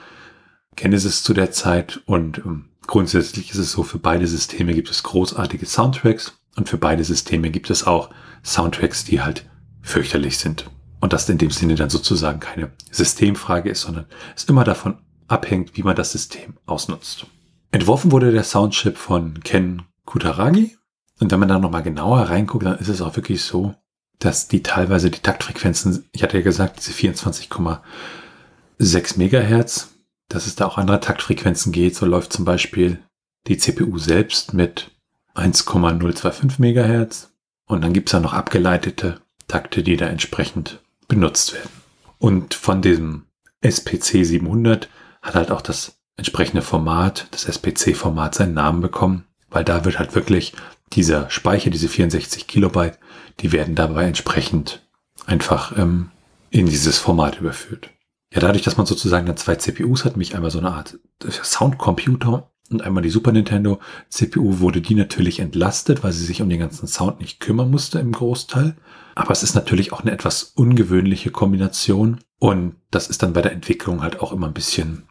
Genesis 0.77 1.23
zu 1.23 1.35
der 1.35 1.51
Zeit. 1.51 2.01
Und 2.07 2.39
ähm, 2.39 2.71
grundsätzlich 2.87 3.51
ist 3.51 3.59
es 3.59 3.73
so, 3.73 3.83
für 3.83 3.99
beide 3.99 4.27
Systeme 4.27 4.75
gibt 4.75 4.91
es 4.91 5.03
großartige 5.03 5.67
Soundtracks 5.67 6.39
und 6.57 6.69
für 6.69 6.79
beide 6.79 7.05
Systeme 7.05 7.51
gibt 7.51 7.71
es 7.71 7.87
auch 7.87 8.11
Soundtracks, 8.45 9.05
die 9.05 9.21
halt 9.21 9.49
fürchterlich 9.83 10.39
sind. 10.39 10.71
Und 11.01 11.13
das 11.13 11.29
in 11.29 11.39
dem 11.39 11.51
Sinne 11.51 11.75
dann 11.75 11.91
sozusagen 11.91 12.41
keine 12.41 12.73
Systemfrage 12.91 13.71
ist, 13.71 13.83
sondern 13.83 14.07
es 14.37 14.45
immer 14.45 14.65
davon 14.65 14.99
abhängt, 15.29 15.77
wie 15.77 15.83
man 15.83 15.97
das 15.97 16.13
System 16.13 16.57
ausnutzt. 16.67 17.27
Entworfen 17.71 18.11
wurde 18.11 18.33
der 18.33 18.45
Soundchip 18.45 18.97
von 18.97 19.41
Ken 19.41 19.83
Kutaragi 20.05 20.79
und 21.21 21.31
wenn 21.31 21.41
man 21.41 21.49
da 21.49 21.59
nochmal 21.59 21.83
genauer 21.83 22.21
reinguckt, 22.23 22.65
dann 22.65 22.79
ist 22.79 22.89
es 22.89 23.03
auch 23.03 23.17
wirklich 23.17 23.43
so, 23.43 23.75
dass 24.19 24.49
die 24.49 24.63
teilweise 24.63 25.11
die 25.11 25.21
Taktfrequenzen, 25.21 26.09
ich 26.13 26.23
hatte 26.23 26.39
ja 26.39 26.43
gesagt, 26.43 26.79
diese 26.79 26.93
24,6 26.93 29.19
Megahertz, 29.19 29.91
dass 30.29 30.47
es 30.47 30.57
da 30.57 30.67
auch 30.67 30.79
andere 30.79 31.01
Taktfrequenzen 31.01 31.73
geht. 31.73 31.97
So 31.97 32.07
läuft 32.07 32.33
zum 32.33 32.45
Beispiel 32.45 32.99
die 33.47 33.59
CPU 33.59 33.99
selbst 33.99 34.55
mit 34.55 34.91
1,025 35.35 36.59
Megahertz. 36.59 37.31
Und 37.67 37.83
dann 37.83 37.93
gibt 37.93 38.09
es 38.09 38.13
da 38.13 38.21
noch 38.21 38.33
abgeleitete 38.33 39.21
Takte, 39.47 39.83
die 39.83 39.97
da 39.97 40.07
entsprechend 40.07 40.81
benutzt 41.07 41.55
werden. 41.55 41.71
Und 42.19 42.55
von 42.55 42.83
diesem 42.83 43.27
SPC 43.61 44.25
700 44.25 44.89
hat 45.29 45.35
halt 45.35 45.51
auch 45.51 45.63
das 45.63 45.99
entsprechende 46.17 46.63
Format, 46.63 47.29
das 47.31 47.45
SPC-Format 47.45 48.35
seinen 48.35 48.55
Namen 48.55 48.81
bekommen, 48.81 49.25
weil 49.51 49.65
da 49.65 49.85
wird 49.85 49.99
halt 49.99 50.15
wirklich 50.15 50.53
dieser 50.93 51.31
Speicher, 51.31 51.71
diese 51.71 51.89
64 51.89 52.47
Kilobyte, 52.47 52.99
die 53.41 53.53
werden 53.53 53.75
dabei 53.75 54.05
entsprechend 54.05 54.87
einfach 55.27 55.77
ähm, 55.77 56.11
in 56.51 56.67
dieses 56.67 56.99
Format 56.99 57.41
überführt. 57.41 57.91
Ja, 58.33 58.41
dadurch, 58.41 58.63
dass 58.63 58.77
man 58.77 58.87
sozusagen 58.87 59.27
dann 59.27 59.37
zwei 59.37 59.57
CPUs 59.57 60.05
hat, 60.05 60.17
mich 60.17 60.35
einmal 60.35 60.51
so 60.51 60.59
eine 60.59 60.73
Art 60.73 60.99
Soundcomputer 61.23 62.51
und 62.71 62.83
einmal 62.83 63.03
die 63.03 63.11
Super 63.11 63.33
Nintendo 63.33 63.79
CPU, 64.11 64.61
wurde 64.61 64.83
die 64.83 64.95
natürlich 64.95 65.41
entlastet, 65.41 66.03
weil 66.03 66.13
sie 66.13 66.25
sich 66.25 66.43
um 66.43 66.49
den 66.49 66.61
ganzen 66.61 66.87
Sound 66.87 67.21
nicht 67.21 67.41
kümmern 67.41 67.71
musste 67.71 67.99
im 68.01 68.13
Großteil. 68.13 68.77
Aber 69.15 69.31
es 69.31 69.43
ist 69.43 69.55
natürlich 69.55 69.93
auch 69.93 70.03
eine 70.03 70.11
etwas 70.11 70.43
ungewöhnliche 70.55 71.31
Kombination 71.31 72.21
und 72.39 72.77
das 72.91 73.09
ist 73.09 73.23
dann 73.23 73.33
bei 73.33 73.43
der 73.43 73.53
Entwicklung 73.53 74.03
halt 74.03 74.21
auch 74.21 74.33
immer 74.33 74.47
ein 74.47 74.55
bisschen, 74.55 75.08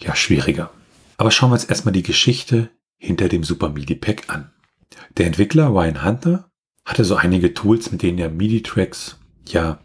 ja, 0.00 0.16
schwieriger. 0.16 0.70
Aber 1.16 1.30
schauen 1.30 1.50
wir 1.50 1.54
uns 1.54 1.64
erstmal 1.64 1.92
die 1.92 2.02
Geschichte 2.02 2.70
hinter 2.96 3.28
dem 3.28 3.44
Super 3.44 3.68
MIDI 3.68 3.94
Pack 3.94 4.24
an. 4.28 4.50
Der 5.16 5.26
Entwickler 5.26 5.68
Ryan 5.68 6.04
Hunter 6.04 6.50
hatte 6.84 7.04
so 7.04 7.16
einige 7.16 7.54
Tools, 7.54 7.92
mit 7.92 8.02
denen 8.02 8.18
er 8.18 8.30
MIDI-Tracks 8.30 9.18
ja 9.46 9.80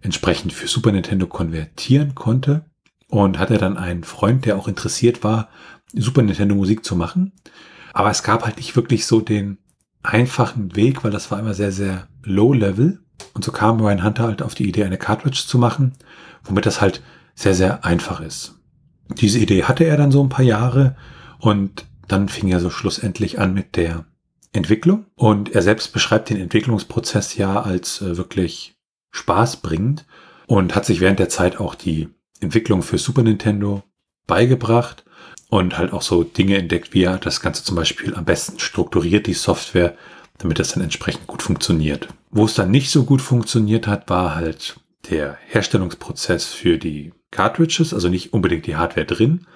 entsprechend 0.00 0.52
für 0.52 0.68
Super 0.68 0.92
Nintendo 0.92 1.26
konvertieren 1.26 2.14
konnte 2.14 2.66
und 3.08 3.38
hatte 3.38 3.58
dann 3.58 3.76
einen 3.76 4.04
Freund, 4.04 4.44
der 4.44 4.56
auch 4.56 4.68
interessiert 4.68 5.24
war, 5.24 5.48
Super 5.92 6.22
Nintendo 6.22 6.54
Musik 6.54 6.84
zu 6.84 6.96
machen. 6.96 7.32
Aber 7.92 8.10
es 8.10 8.22
gab 8.22 8.44
halt 8.44 8.56
nicht 8.56 8.76
wirklich 8.76 9.06
so 9.06 9.20
den 9.20 9.58
einfachen 10.02 10.76
Weg, 10.76 11.04
weil 11.04 11.10
das 11.10 11.30
war 11.30 11.38
immer 11.38 11.54
sehr, 11.54 11.72
sehr 11.72 12.08
low 12.22 12.52
level. 12.52 13.00
Und 13.32 13.44
so 13.44 13.52
kam 13.52 13.80
Ryan 13.80 14.04
Hunter 14.04 14.24
halt 14.24 14.42
auf 14.42 14.54
die 14.54 14.68
Idee, 14.68 14.84
eine 14.84 14.98
Cartridge 14.98 15.44
zu 15.46 15.58
machen, 15.58 15.94
womit 16.42 16.66
das 16.66 16.80
halt 16.80 17.02
sehr, 17.34 17.54
sehr 17.54 17.84
einfach 17.84 18.20
ist. 18.20 18.53
Diese 19.08 19.38
Idee 19.38 19.64
hatte 19.64 19.84
er 19.84 19.96
dann 19.96 20.10
so 20.10 20.22
ein 20.22 20.28
paar 20.28 20.44
Jahre 20.44 20.96
und 21.38 21.86
dann 22.08 22.28
fing 22.28 22.48
er 22.50 22.60
so 22.60 22.70
schlussendlich 22.70 23.38
an 23.38 23.54
mit 23.54 23.76
der 23.76 24.04
Entwicklung. 24.52 25.06
Und 25.14 25.54
er 25.54 25.62
selbst 25.62 25.92
beschreibt 25.92 26.30
den 26.30 26.40
Entwicklungsprozess 26.40 27.36
ja 27.36 27.62
als 27.62 28.00
äh, 28.00 28.16
wirklich 28.16 28.76
spaßbringend 29.10 30.04
und 30.46 30.74
hat 30.74 30.84
sich 30.84 31.00
während 31.00 31.18
der 31.18 31.28
Zeit 31.28 31.60
auch 31.60 31.74
die 31.74 32.08
Entwicklung 32.40 32.82
für 32.82 32.98
Super 32.98 33.22
Nintendo 33.22 33.82
beigebracht 34.26 35.04
und 35.48 35.78
halt 35.78 35.92
auch 35.92 36.02
so 36.02 36.24
Dinge 36.24 36.56
entdeckt, 36.56 36.94
wie 36.94 37.04
er 37.04 37.18
das 37.18 37.40
Ganze 37.40 37.64
zum 37.64 37.76
Beispiel 37.76 38.14
am 38.14 38.24
besten 38.24 38.58
strukturiert, 38.58 39.26
die 39.26 39.34
Software, 39.34 39.96
damit 40.38 40.58
das 40.58 40.72
dann 40.72 40.82
entsprechend 40.82 41.26
gut 41.26 41.42
funktioniert. 41.42 42.08
Wo 42.30 42.44
es 42.44 42.54
dann 42.54 42.70
nicht 42.70 42.90
so 42.90 43.04
gut 43.04 43.22
funktioniert 43.22 43.86
hat, 43.86 44.10
war 44.10 44.34
halt 44.34 44.80
der 45.10 45.38
Herstellungsprozess 45.46 46.46
für 46.46 46.78
die 46.78 47.12
Cartridges, 47.34 47.92
also 47.92 48.08
nicht 48.08 48.32
unbedingt 48.32 48.66
die 48.66 48.76
Hardware 48.76 49.06
drin, 49.06 49.46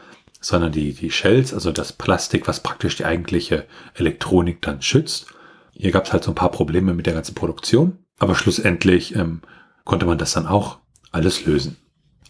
sondern 0.40 0.72
die, 0.72 0.92
die 0.92 1.10
Shells, 1.10 1.54
also 1.54 1.72
das 1.72 1.92
Plastik, 1.92 2.46
was 2.46 2.62
praktisch 2.62 2.96
die 2.96 3.04
eigentliche 3.04 3.66
Elektronik 3.94 4.60
dann 4.62 4.82
schützt. 4.82 5.26
Hier 5.72 5.90
gab 5.90 6.06
es 6.06 6.12
halt 6.12 6.24
so 6.24 6.32
ein 6.32 6.36
paar 6.36 6.50
Probleme 6.50 6.94
mit 6.94 7.06
der 7.06 7.14
ganzen 7.14 7.34
Produktion, 7.34 7.98
aber 8.18 8.34
schlussendlich 8.34 9.14
ähm, 9.14 9.40
konnte 9.84 10.06
man 10.06 10.18
das 10.18 10.32
dann 10.32 10.46
auch 10.46 10.78
alles 11.12 11.46
lösen. 11.46 11.76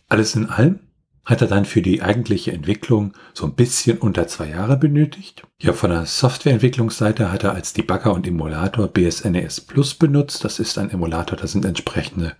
Alles 0.08 0.34
in 0.34 0.48
allem 0.48 0.80
hat 1.24 1.42
er 1.42 1.48
dann 1.48 1.66
für 1.66 1.82
die 1.82 2.00
eigentliche 2.00 2.52
Entwicklung 2.52 3.12
so 3.34 3.44
ein 3.44 3.54
bisschen 3.54 3.98
unter 3.98 4.26
zwei 4.26 4.48
Jahre 4.48 4.78
benötigt. 4.78 5.42
Ja, 5.60 5.74
von 5.74 5.90
der 5.90 6.06
Softwareentwicklungsseite 6.06 7.30
hat 7.30 7.44
er 7.44 7.52
als 7.52 7.74
Debugger 7.74 8.14
und 8.14 8.26
Emulator 8.26 8.88
BSNES 8.88 9.60
Plus 9.62 9.94
benutzt. 9.94 10.42
Das 10.44 10.58
ist 10.58 10.78
ein 10.78 10.90
Emulator, 10.90 11.36
da 11.36 11.46
sind 11.46 11.66
entsprechende 11.66 12.34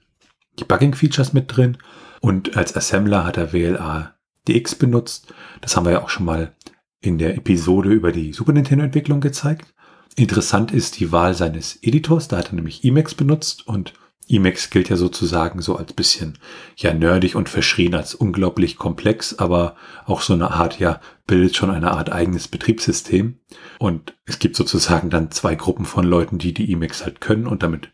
Debugging-Features 0.59 1.35
mit 1.35 1.55
drin. 1.55 1.77
Und 2.21 2.57
als 2.57 2.77
Assembler 2.77 3.25
hat 3.25 3.37
er 3.37 3.53
WLA 3.53 4.15
DX 4.47 4.77
benutzt. 4.77 5.33
Das 5.61 5.77
haben 5.77 5.85
wir 5.85 5.93
ja 5.93 6.03
auch 6.03 6.09
schon 6.09 6.27
mal 6.27 6.55
in 7.01 7.19
der 7.19 7.37
Episode 7.37 7.91
über 7.91 8.13
die 8.13 8.33
Super 8.33 8.53
Nintendo 8.53 8.85
Entwicklung 8.85 9.21
gezeigt. 9.21 9.75
Interessant 10.17 10.73
ist 10.73 10.99
die 10.99 11.13
Wahl 11.13 11.35
seines 11.35 11.79
Editors. 11.83 12.29
Da 12.29 12.39
hat 12.39 12.49
er 12.49 12.55
nämlich 12.55 12.83
Emacs 12.85 13.15
benutzt 13.15 13.69
und 13.69 13.93
Emacs 14.29 14.71
gilt 14.71 14.91
ja 14.91 14.97
sozusagen 14.97 15.63
so 15.63 15.77
als 15.77 15.93
bisschen 15.95 16.39
ja 16.77 16.93
nerdig 16.93 17.35
und 17.35 17.49
verschrien 17.49 17.95
als 17.95 18.15
unglaublich 18.15 18.77
komplex, 18.77 19.39
aber 19.39 19.77
auch 20.05 20.21
so 20.21 20.35
eine 20.35 20.51
Art 20.51 20.79
ja 20.79 21.01
bildet 21.27 21.57
schon 21.57 21.71
eine 21.71 21.93
Art 21.93 22.13
eigenes 22.13 22.49
Betriebssystem. 22.49 23.39
Und 23.79 24.17
es 24.27 24.39
gibt 24.39 24.57
sozusagen 24.57 25.09
dann 25.09 25.31
zwei 25.31 25.55
Gruppen 25.55 25.87
von 25.87 26.05
Leuten, 26.05 26.39
die 26.39 26.53
die 26.53 26.71
Emacs 26.73 27.05
halt 27.05 27.21
können 27.21 27.47
und 27.47 27.63
damit 27.63 27.91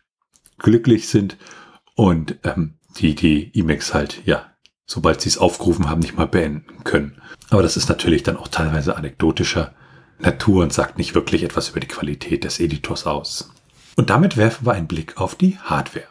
glücklich 0.59 1.09
sind 1.09 1.37
und 1.95 2.39
ähm, 2.43 2.79
die 2.97 3.15
die 3.15 3.51
Emacs 3.55 3.95
halt 3.95 4.23
ja 4.25 4.55
sobald 4.87 5.21
sie 5.21 5.29
es 5.29 5.39
aufgerufen 5.39 5.89
haben, 5.89 6.01
nicht 6.01 6.17
mal 6.17 6.27
beenden 6.27 6.85
können. 6.85 7.21
Aber 7.51 7.63
das 7.63 7.77
ist 7.77 7.89
natürlich 7.89 8.23
dann 8.23 8.37
auch 8.37 8.49
teilweise 8.49 8.97
anekdotischer 8.97 9.75
Natur 10.19 10.63
und 10.63 10.73
sagt 10.73 10.99
nicht 10.99 11.15
wirklich 11.15 11.43
etwas 11.43 11.71
über 11.71 11.81
die 11.81 11.89
Qualität 11.89 12.45
des 12.45 12.61
Editors 12.61 13.07
aus. 13.07 13.51
Und 13.97 14.11
damit 14.11 14.37
werfen 14.37 14.67
wir 14.67 14.73
einen 14.73 14.87
Blick 14.87 15.21
auf 15.21 15.35
die 15.35 15.59
Hardware. 15.59 16.09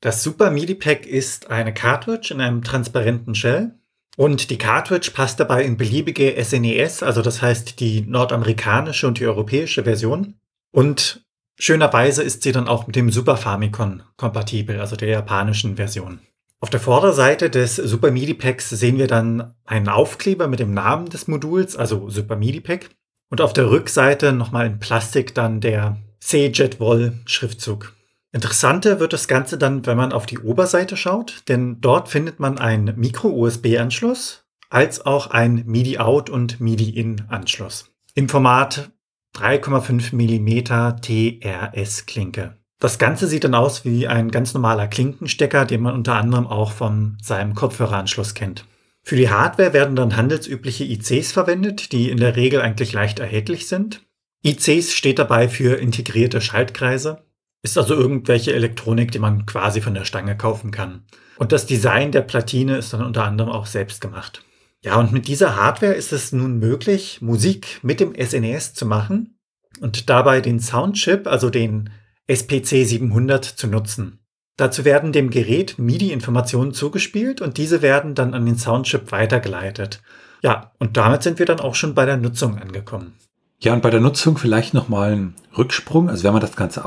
Das 0.00 0.22
Super 0.22 0.50
MIDI 0.50 0.74
Pack 0.74 1.06
ist 1.06 1.50
eine 1.50 1.74
Cartridge 1.74 2.32
in 2.32 2.40
einem 2.40 2.62
transparenten 2.62 3.34
Shell 3.34 3.74
Und 4.16 4.50
die 4.50 4.58
Cartridge 4.58 5.10
passt 5.14 5.40
dabei 5.40 5.64
in 5.64 5.76
beliebige 5.76 6.42
SNES, 6.42 7.02
e 7.02 7.04
also 7.04 7.22
das 7.22 7.42
heißt 7.42 7.80
die 7.80 8.02
nordamerikanische 8.02 9.06
und 9.06 9.18
die 9.18 9.26
europäische 9.26 9.84
Version. 9.84 10.34
Und 10.72 11.24
schönerweise 11.60 12.22
ist 12.22 12.42
sie 12.42 12.52
dann 12.52 12.68
auch 12.68 12.86
mit 12.86 12.96
dem 12.96 13.10
Super 13.10 13.36
Famicom 13.36 14.02
kompatibel, 14.16 14.80
also 14.80 14.96
der 14.96 15.08
japanischen 15.08 15.76
Version. 15.76 16.20
Auf 16.62 16.70
der 16.70 16.80
Vorderseite 16.80 17.48
des 17.48 17.76
Super 17.76 18.10
MIDI 18.10 18.34
Packs 18.34 18.68
sehen 18.68 18.98
wir 18.98 19.06
dann 19.06 19.54
einen 19.64 19.88
Aufkleber 19.88 20.46
mit 20.46 20.60
dem 20.60 20.74
Namen 20.74 21.06
des 21.06 21.26
Moduls, 21.26 21.76
also 21.76 22.10
Super 22.10 22.36
MIDI 22.36 22.60
Pack. 22.60 22.90
Und 23.30 23.40
auf 23.40 23.52
der 23.52 23.70
Rückseite 23.70 24.32
nochmal 24.32 24.66
in 24.66 24.80
Plastik 24.80 25.34
dann 25.34 25.60
der 25.60 25.96
C-Jet-Woll 26.18 27.20
Schriftzug. 27.26 27.94
Interessanter 28.32 29.00
wird 29.00 29.12
das 29.12 29.28
Ganze 29.28 29.56
dann, 29.56 29.86
wenn 29.86 29.96
man 29.96 30.12
auf 30.12 30.26
die 30.26 30.38
Oberseite 30.38 30.96
schaut, 30.96 31.44
denn 31.48 31.80
dort 31.80 32.08
findet 32.08 32.40
man 32.40 32.58
einen 32.58 32.98
Micro-USB-Anschluss 32.98 34.44
als 34.68 35.04
auch 35.06 35.28
ein 35.28 35.64
MIDI-Out 35.66 36.28
und 36.30 36.60
MIDI-In-Anschluss 36.60 37.90
im 38.14 38.28
Format 38.28 38.90
3,5 39.36 40.14
mm 40.14 41.00
TRS-Klinke. 41.00 42.56
Das 42.80 42.98
Ganze 42.98 43.26
sieht 43.26 43.44
dann 43.44 43.54
aus 43.54 43.84
wie 43.84 44.08
ein 44.08 44.30
ganz 44.30 44.54
normaler 44.54 44.88
Klinkenstecker, 44.88 45.66
den 45.66 45.82
man 45.82 45.94
unter 45.94 46.14
anderem 46.14 46.46
auch 46.46 46.72
von 46.72 47.18
seinem 47.22 47.54
Kopfhöreranschluss 47.54 48.34
kennt. 48.34 48.64
Für 49.02 49.16
die 49.16 49.30
Hardware 49.30 49.72
werden 49.72 49.96
dann 49.96 50.16
handelsübliche 50.16 50.84
ICs 50.84 51.32
verwendet, 51.32 51.92
die 51.92 52.10
in 52.10 52.18
der 52.18 52.36
Regel 52.36 52.60
eigentlich 52.60 52.92
leicht 52.92 53.18
erhältlich 53.18 53.68
sind. 53.68 54.02
ICs 54.44 54.94
steht 54.94 55.18
dabei 55.18 55.48
für 55.48 55.78
integrierte 55.78 56.40
Schaltkreise. 56.40 57.24
Ist 57.62 57.76
also 57.76 57.94
irgendwelche 57.94 58.54
Elektronik, 58.54 59.12
die 59.12 59.18
man 59.18 59.44
quasi 59.44 59.82
von 59.82 59.92
der 59.92 60.06
Stange 60.06 60.36
kaufen 60.36 60.70
kann. 60.70 61.04
Und 61.36 61.52
das 61.52 61.66
Design 61.66 62.12
der 62.12 62.22
Platine 62.22 62.78
ist 62.78 62.92
dann 62.92 63.04
unter 63.04 63.24
anderem 63.24 63.50
auch 63.50 63.66
selbst 63.66 64.00
gemacht. 64.00 64.42
Ja, 64.82 64.98
und 64.98 65.12
mit 65.12 65.28
dieser 65.28 65.56
Hardware 65.56 65.92
ist 65.92 66.12
es 66.12 66.32
nun 66.32 66.58
möglich, 66.58 67.20
Musik 67.20 67.80
mit 67.82 68.00
dem 68.00 68.14
SNES 68.14 68.70
e 68.70 68.74
zu 68.74 68.86
machen 68.86 69.38
und 69.80 70.08
dabei 70.08 70.40
den 70.40 70.58
Soundchip, 70.58 71.26
also 71.26 71.50
den 71.50 71.90
SPC 72.26 72.86
700 72.86 73.44
zu 73.44 73.66
nutzen. 73.66 74.20
Dazu 74.56 74.84
werden 74.84 75.12
dem 75.12 75.30
Gerät 75.30 75.78
MIDI-Informationen 75.78 76.72
zugespielt 76.72 77.40
und 77.40 77.56
diese 77.56 77.82
werden 77.82 78.14
dann 78.14 78.34
an 78.34 78.46
den 78.46 78.56
Soundchip 78.56 79.10
weitergeleitet. 79.12 80.02
Ja, 80.42 80.72
und 80.78 80.96
damit 80.96 81.22
sind 81.22 81.38
wir 81.38 81.46
dann 81.46 81.60
auch 81.60 81.74
schon 81.74 81.94
bei 81.94 82.06
der 82.06 82.16
Nutzung 82.16 82.58
angekommen. 82.58 83.14
Ja, 83.58 83.74
und 83.74 83.82
bei 83.82 83.90
der 83.90 84.00
Nutzung 84.00 84.38
vielleicht 84.38 84.72
nochmal 84.72 85.12
ein 85.12 85.34
Rücksprung. 85.56 86.08
Also 86.08 86.24
wenn 86.24 86.32
man 86.32 86.40
das 86.40 86.56
Ganze 86.56 86.84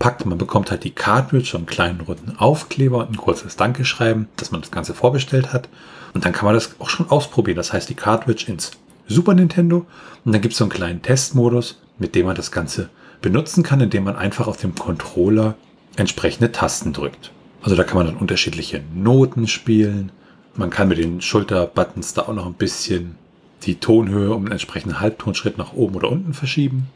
auspackt, 0.00 0.24
man 0.24 0.38
bekommt 0.38 0.70
halt 0.70 0.84
die 0.84 0.92
Cartridge, 0.92 1.52
einen 1.54 1.66
kleinen 1.66 2.00
runden 2.00 2.36
Aufkleber 2.38 2.98
und 2.98 3.10
ein 3.10 3.16
kurzes 3.18 3.56
Dankeschreiben, 3.56 4.28
dass 4.36 4.50
man 4.50 4.62
das 4.62 4.70
Ganze 4.70 4.94
vorbestellt 4.94 5.52
hat. 5.52 5.68
Und 6.14 6.24
dann 6.24 6.32
kann 6.32 6.46
man 6.46 6.54
das 6.54 6.74
auch 6.78 6.88
schon 6.88 7.10
ausprobieren. 7.10 7.56
Das 7.56 7.74
heißt, 7.74 7.88
die 7.88 7.94
Cartridge 7.94 8.46
ins 8.48 8.72
Super 9.06 9.34
Nintendo 9.34 9.86
und 10.24 10.32
dann 10.32 10.40
gibt 10.40 10.52
es 10.52 10.58
so 10.58 10.64
einen 10.64 10.72
kleinen 10.72 11.02
Testmodus, 11.02 11.80
mit 11.98 12.14
dem 12.14 12.26
man 12.26 12.36
das 12.36 12.50
Ganze 12.50 12.88
benutzen 13.20 13.62
kann, 13.62 13.80
indem 13.80 14.04
man 14.04 14.16
einfach 14.16 14.46
auf 14.46 14.56
dem 14.56 14.74
Controller 14.74 15.54
entsprechende 15.96 16.50
Tasten 16.50 16.94
drückt. 16.94 17.30
Also 17.60 17.76
da 17.76 17.84
kann 17.84 17.98
man 17.98 18.06
dann 18.06 18.16
unterschiedliche 18.16 18.80
Noten 18.94 19.48
spielen. 19.48 20.12
Man 20.54 20.70
kann 20.70 20.88
mit 20.88 20.96
den 20.96 21.20
Schulterbuttons 21.20 22.14
da 22.14 22.22
auch 22.22 22.32
noch 22.32 22.46
ein 22.46 22.54
bisschen 22.54 23.16
die 23.64 23.74
Tonhöhe 23.74 24.32
um 24.32 24.44
einen 24.44 24.52
entsprechenden 24.52 25.00
Halbtonschritt 25.00 25.58
nach 25.58 25.74
oben 25.74 25.96
oder 25.96 26.10
unten 26.10 26.32
verschieben. 26.32 26.88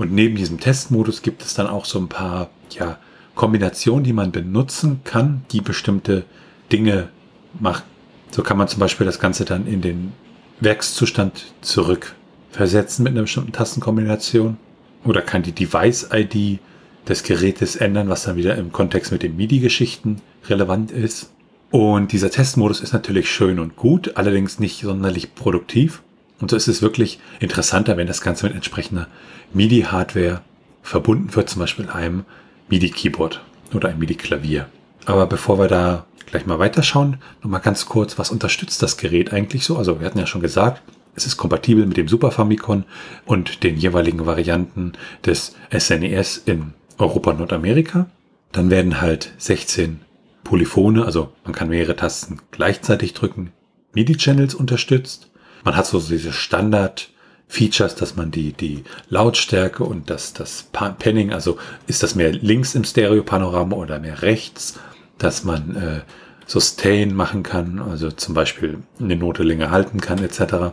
Und 0.00 0.12
neben 0.12 0.34
diesem 0.34 0.58
Testmodus 0.58 1.20
gibt 1.20 1.42
es 1.42 1.52
dann 1.52 1.66
auch 1.66 1.84
so 1.84 1.98
ein 1.98 2.08
paar 2.08 2.48
ja, 2.70 2.98
Kombinationen, 3.34 4.02
die 4.02 4.14
man 4.14 4.32
benutzen 4.32 5.02
kann, 5.04 5.42
die 5.52 5.60
bestimmte 5.60 6.24
Dinge 6.72 7.10
machen. 7.58 7.82
So 8.30 8.42
kann 8.42 8.56
man 8.56 8.66
zum 8.66 8.80
Beispiel 8.80 9.04
das 9.04 9.20
Ganze 9.20 9.44
dann 9.44 9.66
in 9.66 9.82
den 9.82 10.12
Werkszustand 10.60 11.52
zurückversetzen 11.60 13.02
mit 13.02 13.12
einer 13.12 13.20
bestimmten 13.20 13.52
Tastenkombination. 13.52 14.56
Oder 15.04 15.20
kann 15.20 15.42
die 15.42 15.52
Device-ID 15.52 16.60
des 17.06 17.22
Gerätes 17.22 17.76
ändern, 17.76 18.08
was 18.08 18.22
dann 18.22 18.36
wieder 18.36 18.56
im 18.56 18.72
Kontext 18.72 19.12
mit 19.12 19.22
den 19.22 19.36
MIDI-Geschichten 19.36 20.22
relevant 20.48 20.92
ist. 20.92 21.30
Und 21.70 22.12
dieser 22.12 22.30
Testmodus 22.30 22.80
ist 22.80 22.94
natürlich 22.94 23.30
schön 23.30 23.58
und 23.58 23.76
gut, 23.76 24.16
allerdings 24.16 24.60
nicht 24.60 24.80
sonderlich 24.80 25.34
produktiv. 25.34 26.02
Und 26.40 26.50
so 26.50 26.56
ist 26.56 26.68
es 26.68 26.82
wirklich 26.82 27.20
interessanter, 27.38 27.96
wenn 27.96 28.06
das 28.06 28.22
Ganze 28.22 28.46
mit 28.46 28.54
entsprechender 28.54 29.08
MIDI-Hardware 29.52 30.40
verbunden 30.82 31.34
wird, 31.34 31.50
zum 31.50 31.60
Beispiel 31.60 31.88
einem 31.88 32.24
MIDI-Keyboard 32.68 33.42
oder 33.74 33.88
einem 33.88 33.98
MIDI-Klavier. 33.98 34.66
Aber 35.04 35.26
bevor 35.26 35.58
wir 35.58 35.68
da 35.68 36.06
gleich 36.26 36.46
mal 36.46 36.58
weiterschauen, 36.58 37.18
nochmal 37.42 37.60
ganz 37.60 37.86
kurz, 37.86 38.18
was 38.18 38.30
unterstützt 38.30 38.82
das 38.82 38.96
Gerät 38.96 39.32
eigentlich 39.32 39.64
so? 39.64 39.76
Also 39.76 40.00
wir 40.00 40.06
hatten 40.06 40.18
ja 40.18 40.26
schon 40.26 40.40
gesagt, 40.40 40.82
es 41.14 41.26
ist 41.26 41.36
kompatibel 41.36 41.84
mit 41.86 41.96
dem 41.96 42.08
Super 42.08 42.30
Famicom 42.30 42.84
und 43.26 43.62
den 43.62 43.76
jeweiligen 43.76 44.26
Varianten 44.26 44.92
des 45.26 45.56
SNES 45.76 46.42
e 46.46 46.52
in 46.52 46.72
Europa 46.98 47.32
und 47.32 47.38
Nordamerika. 47.40 48.06
Dann 48.52 48.70
werden 48.70 49.00
halt 49.00 49.32
16 49.38 50.00
Polyphone, 50.44 51.02
also 51.02 51.32
man 51.44 51.54
kann 51.54 51.68
mehrere 51.68 51.96
Tasten 51.96 52.40
gleichzeitig 52.50 53.12
drücken, 53.14 53.52
MIDI-Channels 53.94 54.54
unterstützt. 54.54 55.30
Man 55.64 55.76
hat 55.76 55.86
so 55.86 56.00
diese 56.00 56.32
Standard-Features, 56.32 57.94
dass 57.94 58.16
man 58.16 58.30
die, 58.30 58.52
die 58.52 58.84
Lautstärke 59.08 59.84
und 59.84 60.10
das, 60.10 60.32
das 60.32 60.66
Panning, 60.72 61.32
also 61.32 61.58
ist 61.86 62.02
das 62.02 62.14
mehr 62.14 62.32
links 62.32 62.74
im 62.74 62.84
Stereopanorama 62.84 63.76
oder 63.76 63.98
mehr 63.98 64.22
rechts, 64.22 64.78
dass 65.18 65.44
man 65.44 65.76
äh, 65.76 66.00
Sustain 66.46 67.14
machen 67.14 67.42
kann, 67.42 67.78
also 67.78 68.10
zum 68.10 68.34
Beispiel 68.34 68.78
eine 68.98 69.16
Note 69.16 69.42
länger 69.42 69.70
halten 69.70 70.00
kann, 70.00 70.22
etc. 70.22 70.72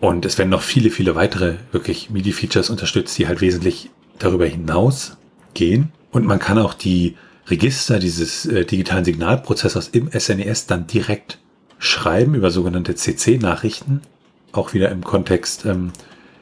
Und 0.00 0.24
es 0.24 0.36
werden 0.36 0.50
noch 0.50 0.62
viele, 0.62 0.90
viele 0.90 1.14
weitere 1.14 1.54
wirklich 1.70 2.10
MIDI-Features 2.10 2.70
unterstützt, 2.70 3.16
die 3.18 3.28
halt 3.28 3.40
wesentlich 3.40 3.90
darüber 4.18 4.46
hinaus 4.46 5.16
gehen. 5.54 5.92
Und 6.10 6.26
man 6.26 6.40
kann 6.40 6.58
auch 6.58 6.74
die 6.74 7.16
Register 7.46 7.98
dieses 7.98 8.46
äh, 8.46 8.64
digitalen 8.64 9.04
Signalprozessors 9.04 9.88
im 9.88 10.10
SNES 10.10 10.62
e 10.62 10.64
dann 10.66 10.86
direkt 10.86 11.38
schreiben 11.78 12.34
über 12.34 12.50
sogenannte 12.50 12.94
CC-Nachrichten. 12.94 14.00
Auch 14.52 14.74
wieder 14.74 14.90
im 14.90 15.02
Kontext 15.02 15.64
ähm, 15.64 15.92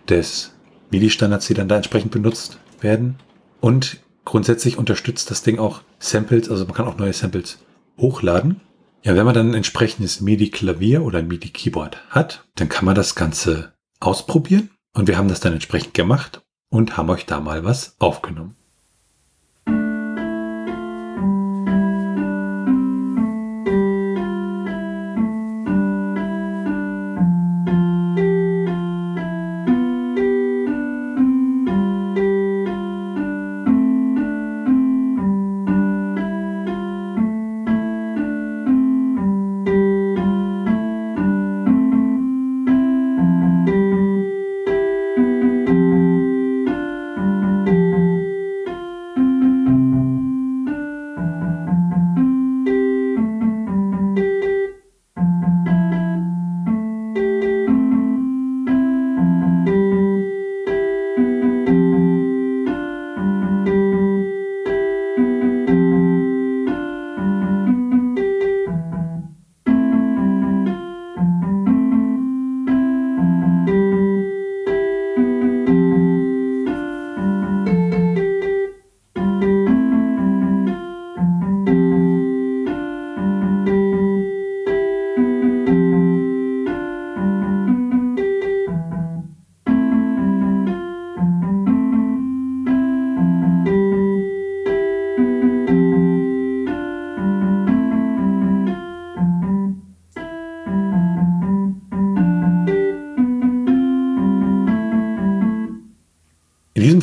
des 0.09 0.53
MIDI-Standards, 0.91 1.47
die 1.47 1.55
dann 1.55 1.69
da 1.69 1.77
entsprechend 1.77 2.11
benutzt 2.11 2.59
werden. 2.81 3.17
Und 3.61 4.01
grundsätzlich 4.25 4.79
unterstützt 4.79 5.31
das 5.31 5.43
Ding 5.43 5.59
auch 5.59 5.83
Samples, 5.99 6.51
also 6.51 6.65
man 6.65 6.75
kann 6.75 6.87
auch 6.87 6.99
neue 6.99 7.13
Samples 7.13 7.59
hochladen. 7.99 8.61
Ja, 9.03 9.15
wenn 9.15 9.25
man 9.25 9.35
dann 9.35 9.51
ein 9.51 9.55
entsprechendes 9.55 10.21
MIDI-Klavier 10.21 11.03
oder 11.03 11.23
MIDI-Keyboard 11.23 12.11
hat, 12.11 12.45
dann 12.57 12.69
kann 12.69 12.85
man 12.85 12.95
das 12.95 13.15
Ganze 13.15 13.73
ausprobieren. 13.99 14.71
Und 14.93 15.09
wir 15.09 15.17
haben 15.17 15.29
das 15.29 15.41
dann 15.41 15.53
entsprechend 15.53 15.95
gemacht 15.95 16.43
und 16.71 16.97
haben 16.97 17.11
euch 17.11 17.27
da 17.27 17.41
mal 17.41 17.65
was 17.65 17.97
aufgenommen. 17.99 18.57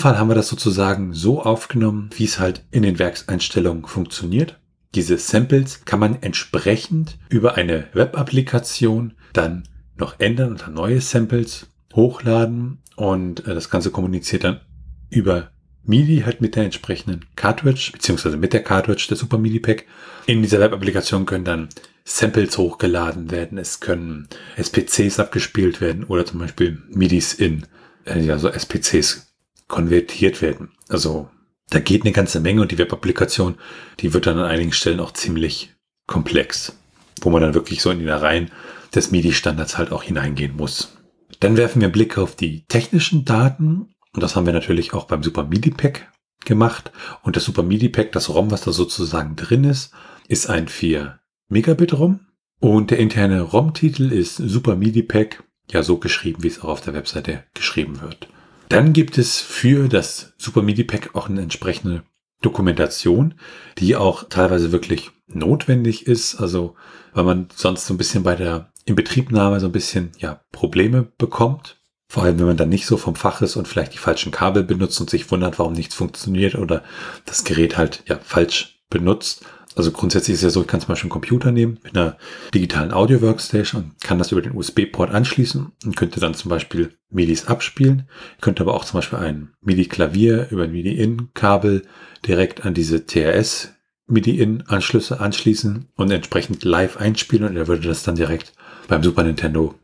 Fall 0.08 0.20
haben 0.20 0.30
wir 0.30 0.36
das 0.36 0.48
sozusagen 0.48 1.12
so 1.12 1.42
aufgenommen, 1.42 2.12
wie 2.16 2.24
es 2.24 2.40
halt 2.40 2.64
in 2.72 2.84
den 2.84 2.98
Werkseinstellungen 2.98 3.86
funktioniert. 3.86 4.58
Diese 4.96 5.18
Samples 5.18 5.84
kann 5.84 6.00
man 6.00 6.22
entsprechend 6.22 7.18
über 7.28 7.56
eine 7.56 7.90
Web-Applikation 7.92 9.16
dann 9.34 9.64
noch 9.98 10.18
ändern 10.22 10.52
und 10.52 10.62
dann 10.62 10.76
neue 10.76 11.02
Samples 11.02 11.68
hochladen 11.94 12.78
und 12.96 13.46
äh, 13.48 13.54
das 13.54 13.70
Ganze 13.70 13.92
kommuniziert 13.92 14.46
dann 14.46 14.62
über 15.10 15.52
MIDI 15.84 16.22
halt 16.26 16.40
mit 16.40 16.56
der 16.56 16.64
entsprechenden 16.64 17.26
Cartridge, 17.36 17.90
beziehungsweise 17.92 18.38
mit 18.38 18.54
der 18.54 18.64
Cartridge 18.64 19.08
der 19.10 19.18
Super 19.18 19.38
MIDI 19.38 19.60
Pack. 19.60 19.88
In 20.26 20.42
dieser 20.42 20.62
Web-Applikation 20.62 21.26
können 21.26 21.44
dann 21.44 21.68
Samples 22.06 22.58
hochgeladen 22.58 23.30
werden, 23.30 23.58
es 23.58 23.82
können 23.82 24.30
SPCs 24.56 25.20
abgespielt 25.20 25.82
werden 25.82 26.06
oder 26.06 26.26
zum 26.26 26.40
Beispiel 26.40 26.82
MIDIs 26.92 27.34
in 27.34 27.66
äh, 28.06 28.22
ja, 28.22 28.38
so 28.38 28.48
SPCs 28.48 29.27
konvertiert 29.68 30.42
werden. 30.42 30.72
Also 30.90 31.30
da 31.70 31.80
geht 31.80 32.04
eine 32.04 32.14
ganze 32.14 32.40
Menge 32.40 32.62
und 32.62 32.72
die 32.72 32.78
Web-Applikation, 32.78 33.56
die 34.00 34.14
wird 34.14 34.26
dann 34.26 34.40
an 34.40 34.46
einigen 34.46 34.72
Stellen 34.72 35.00
auch 35.00 35.12
ziemlich 35.12 35.76
komplex, 36.08 36.78
wo 37.22 37.30
man 37.30 37.42
dann 37.42 37.54
wirklich 37.54 37.82
so 37.82 37.92
in 37.92 38.00
die 38.00 38.08
Reihen 38.08 38.52
des 38.96 39.12
MIDI-Standards 39.12 39.78
halt 39.78 39.92
auch 39.92 40.04
hineingehen 40.04 40.56
muss. 40.56 40.98
Dann 41.40 41.58
werfen 41.58 41.82
wir 41.82 41.88
einen 41.88 41.94
Blick 41.94 42.18
auf 42.18 42.36
die 42.36 42.66
technischen 42.68 43.26
Daten 43.26 43.94
und 44.14 44.24
das 44.24 44.36
haben 44.36 44.46
wir 44.46 44.54
natürlich 44.54 44.94
auch 44.94 45.06
beim 45.06 45.24
Super 45.24 45.44
MIDI 45.44 45.72
Pack 45.72 46.12
gemacht. 46.46 46.92
Und 47.22 47.36
das 47.36 47.44
Super 47.44 47.64
MIDI 47.64 47.90
Pack, 47.90 48.14
das 48.14 48.30
ROM, 48.30 48.50
was 48.50 48.62
da 48.62 48.72
sozusagen 48.72 49.36
drin 49.36 49.66
ist, 49.66 49.92
ist 50.28 50.50
ein 50.50 50.68
4 50.68 51.20
Megabit 51.50 51.94
ROM 51.94 52.22
und 52.60 52.92
der 52.92 53.00
interne 53.00 53.42
ROM-Titel 53.42 54.12
ist 54.12 54.38
Super 54.38 54.76
MIDI 54.76 55.04
Pack, 55.04 55.44
ja 55.70 55.84
so 55.84 55.98
geschrieben, 55.98 56.44
wie 56.44 56.48
es 56.48 56.62
auch 56.62 56.70
auf 56.70 56.82
der 56.82 56.94
Webseite 56.94 57.44
geschrieben 57.54 58.02
wird. 58.02 58.30
Dann 58.70 58.94
gibt 58.94 59.18
es 59.18 59.40
für 59.40 59.88
das 59.88 60.34
Super 60.38 60.62
MIDI 60.62 60.84
Pack 60.84 61.16
auch 61.16 61.30
eine 61.30 61.42
entsprechende 61.42 62.04
Dokumentation, 62.42 63.36
die 63.78 63.96
auch 63.96 64.26
teilweise 64.26 64.72
wirklich 64.72 65.12
notwendig 65.28 66.08
ist. 66.08 66.36
Also, 66.36 66.76
weil 67.14 67.24
man 67.24 67.48
sonst 67.56 67.88
so 67.88 67.94
ein 67.94 67.98
bisschen 67.98 68.24
bei 68.24 68.36
der 68.36 68.72
Inbetriebnahme 68.86 69.60
so 69.60 69.68
ein 69.68 69.72
bisschen, 69.72 70.12
ja, 70.20 70.42
Probleme 70.52 71.04
bekommt. 71.18 71.78
Vor 72.10 72.24
allem, 72.24 72.40
wenn 72.40 72.46
man 72.46 72.58
dann 72.58 72.70
nicht 72.70 72.86
so 72.86 72.96
vom 72.96 73.16
Fach 73.16 73.42
ist 73.42 73.58
und 73.58 73.68
vielleicht 73.68 73.94
die 73.94 73.98
falschen 73.98 74.32
Kabel 74.32 74.64
benutzt 74.64 75.00
und 75.02 75.10
sich 75.10 75.30
wundert, 75.30 75.60
warum 75.60 75.74
nichts 75.74 75.96
funktioniert 75.96 76.56
oder 76.56 76.84
das 77.26 77.44
Gerät 77.44 77.78
halt, 77.78 78.04
ja, 78.08 78.20
falsch 78.24 78.80
benutzt. 78.90 79.46
Also 79.78 79.92
grundsätzlich 79.92 80.34
ist 80.34 80.40
es 80.40 80.44
ja 80.44 80.50
so, 80.50 80.62
ich 80.62 80.68
kann 80.68 80.82
zum 80.82 80.88
Beispiel 80.88 81.06
einen 81.06 81.12
Computer 81.12 81.52
nehmen 81.52 81.78
mit 81.84 81.96
einer 81.96 82.18
digitalen 82.52 82.92
Audio-Workstation 82.92 83.84
und 83.84 84.02
kann 84.02 84.18
das 84.18 84.32
über 84.32 84.42
den 84.42 84.58
USB-Port 84.58 85.12
anschließen 85.12 85.72
und 85.86 85.96
könnte 85.96 86.20
dann 86.20 86.34
zum 86.34 86.50
Beispiel 86.50 86.96
MIDIs 87.12 87.46
abspielen. 87.46 88.10
Ich 88.38 88.42
könnte 88.42 88.64
aber 88.64 88.74
auch 88.74 88.86
zum 88.86 88.98
Beispiel 88.98 89.20
ein 89.20 89.54
MIDI-Klavier 89.62 90.48
über 90.50 90.64
ein 90.64 90.72
MIDI-In-Kabel 90.72 91.84
direkt 92.26 92.66
an 92.66 92.74
diese 92.74 93.06
TRS 93.06 93.76
MIDI-In-Anschlüsse 94.08 95.20
anschließen 95.20 95.90
und 95.96 96.12
entsprechend 96.12 96.64
live 96.64 96.98
einspielen 96.98 97.48
und 97.48 97.56
er 97.56 97.68
würde 97.68 97.88
das 97.88 98.02
dann 98.02 98.16
direkt 98.16 98.54
beim 98.88 99.04
Super 99.04 99.22
Nintendo 99.22 99.76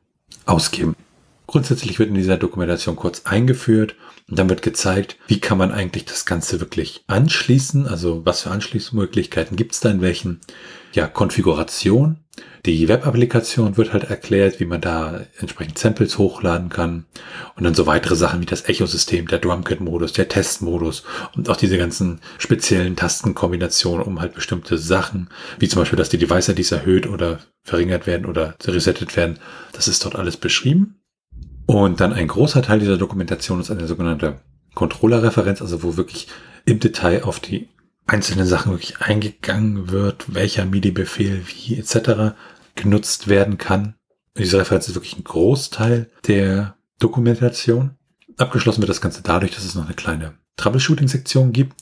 ausgeben. 0.47 0.95
Grundsätzlich 1.47 1.99
wird 1.99 2.09
in 2.09 2.15
dieser 2.15 2.37
Dokumentation 2.37 2.95
kurz 2.95 3.23
eingeführt 3.25 3.95
und 4.29 4.39
dann 4.39 4.49
wird 4.49 4.61
gezeigt, 4.61 5.17
wie 5.27 5.39
kann 5.39 5.57
man 5.57 5.71
eigentlich 5.71 6.05
das 6.05 6.25
Ganze 6.25 6.59
wirklich 6.59 7.03
anschließen, 7.07 7.87
also 7.87 8.25
was 8.25 8.41
für 8.41 8.51
Anschließmöglichkeiten 8.51 9.57
gibt 9.57 9.73
es 9.73 9.81
da 9.81 9.91
in 9.91 10.01
welchen 10.01 10.39
ja, 10.93 11.07
Konfiguration. 11.07 12.19
Die 12.65 12.87
Web-Applikation 12.87 13.75
wird 13.75 13.91
halt 13.91 14.05
erklärt, 14.05 14.61
wie 14.61 14.65
man 14.65 14.79
da 14.79 15.25
entsprechend 15.37 15.77
Samples 15.77 16.17
hochladen 16.17 16.69
kann 16.69 17.05
und 17.57 17.65
dann 17.65 17.75
so 17.75 17.85
weitere 17.87 18.15
Sachen 18.15 18.39
wie 18.39 18.45
das 18.45 18.69
Echo-System, 18.69 19.27
der 19.27 19.39
Drumkit-Modus, 19.39 20.13
der 20.13 20.29
Test-Modus 20.29 21.03
und 21.35 21.49
auch 21.49 21.57
diese 21.57 21.77
ganzen 21.77 22.21
speziellen 22.37 22.95
Tastenkombinationen, 22.95 24.05
um 24.05 24.21
halt 24.21 24.33
bestimmte 24.33 24.77
Sachen, 24.77 25.29
wie 25.59 25.67
zum 25.67 25.81
Beispiel, 25.81 25.97
dass 25.97 26.09
die 26.09 26.17
Device-IDs 26.17 26.71
erhöht 26.71 27.05
oder 27.05 27.39
verringert 27.63 28.07
werden 28.07 28.25
oder 28.25 28.55
resettet 28.65 29.17
werden, 29.17 29.39
das 29.73 29.89
ist 29.89 30.05
dort 30.05 30.15
alles 30.15 30.37
beschrieben. 30.37 31.02
Und 31.65 31.99
dann 31.99 32.13
ein 32.13 32.27
großer 32.27 32.61
Teil 32.61 32.79
dieser 32.79 32.97
Dokumentation 32.97 33.59
ist 33.59 33.71
eine 33.71 33.87
sogenannte 33.87 34.39
Controller-Referenz, 34.75 35.61
also 35.61 35.83
wo 35.83 35.97
wirklich 35.97 36.27
im 36.65 36.79
Detail 36.79 37.23
auf 37.23 37.39
die 37.39 37.69
einzelnen 38.05 38.45
Sachen 38.45 38.71
wirklich 38.71 38.99
eingegangen 38.99 39.89
wird, 39.89 40.33
welcher 40.33 40.65
MIDI-Befehl 40.65 41.43
wie 41.47 41.77
etc. 41.77 42.35
genutzt 42.75 43.27
werden 43.27 43.57
kann. 43.57 43.95
Diese 44.37 44.59
Referenz 44.59 44.87
ist 44.87 44.95
wirklich 44.95 45.17
ein 45.17 45.23
Großteil 45.23 46.09
der 46.27 46.75
Dokumentation. 46.99 47.91
Abgeschlossen 48.37 48.81
wird 48.81 48.89
das 48.89 49.01
Ganze 49.01 49.21
dadurch, 49.21 49.53
dass 49.55 49.63
es 49.63 49.75
noch 49.75 49.85
eine 49.85 49.93
kleine 49.93 50.33
Troubleshooting-Sektion 50.57 51.53
gibt, 51.53 51.75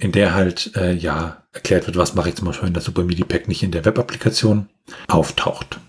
in 0.00 0.12
der 0.12 0.34
halt 0.34 0.74
äh, 0.74 0.92
ja 0.94 1.44
erklärt 1.52 1.86
wird, 1.86 1.96
was 1.96 2.14
mache 2.14 2.30
ich 2.30 2.34
zum 2.34 2.46
Beispiel, 2.46 2.66
wenn 2.66 2.74
das 2.74 2.84
Super 2.84 3.04
MIDI 3.04 3.24
Pack 3.24 3.46
nicht 3.46 3.62
in 3.62 3.70
der 3.70 3.84
Web-Applikation 3.84 4.68
auftaucht. 5.06 5.80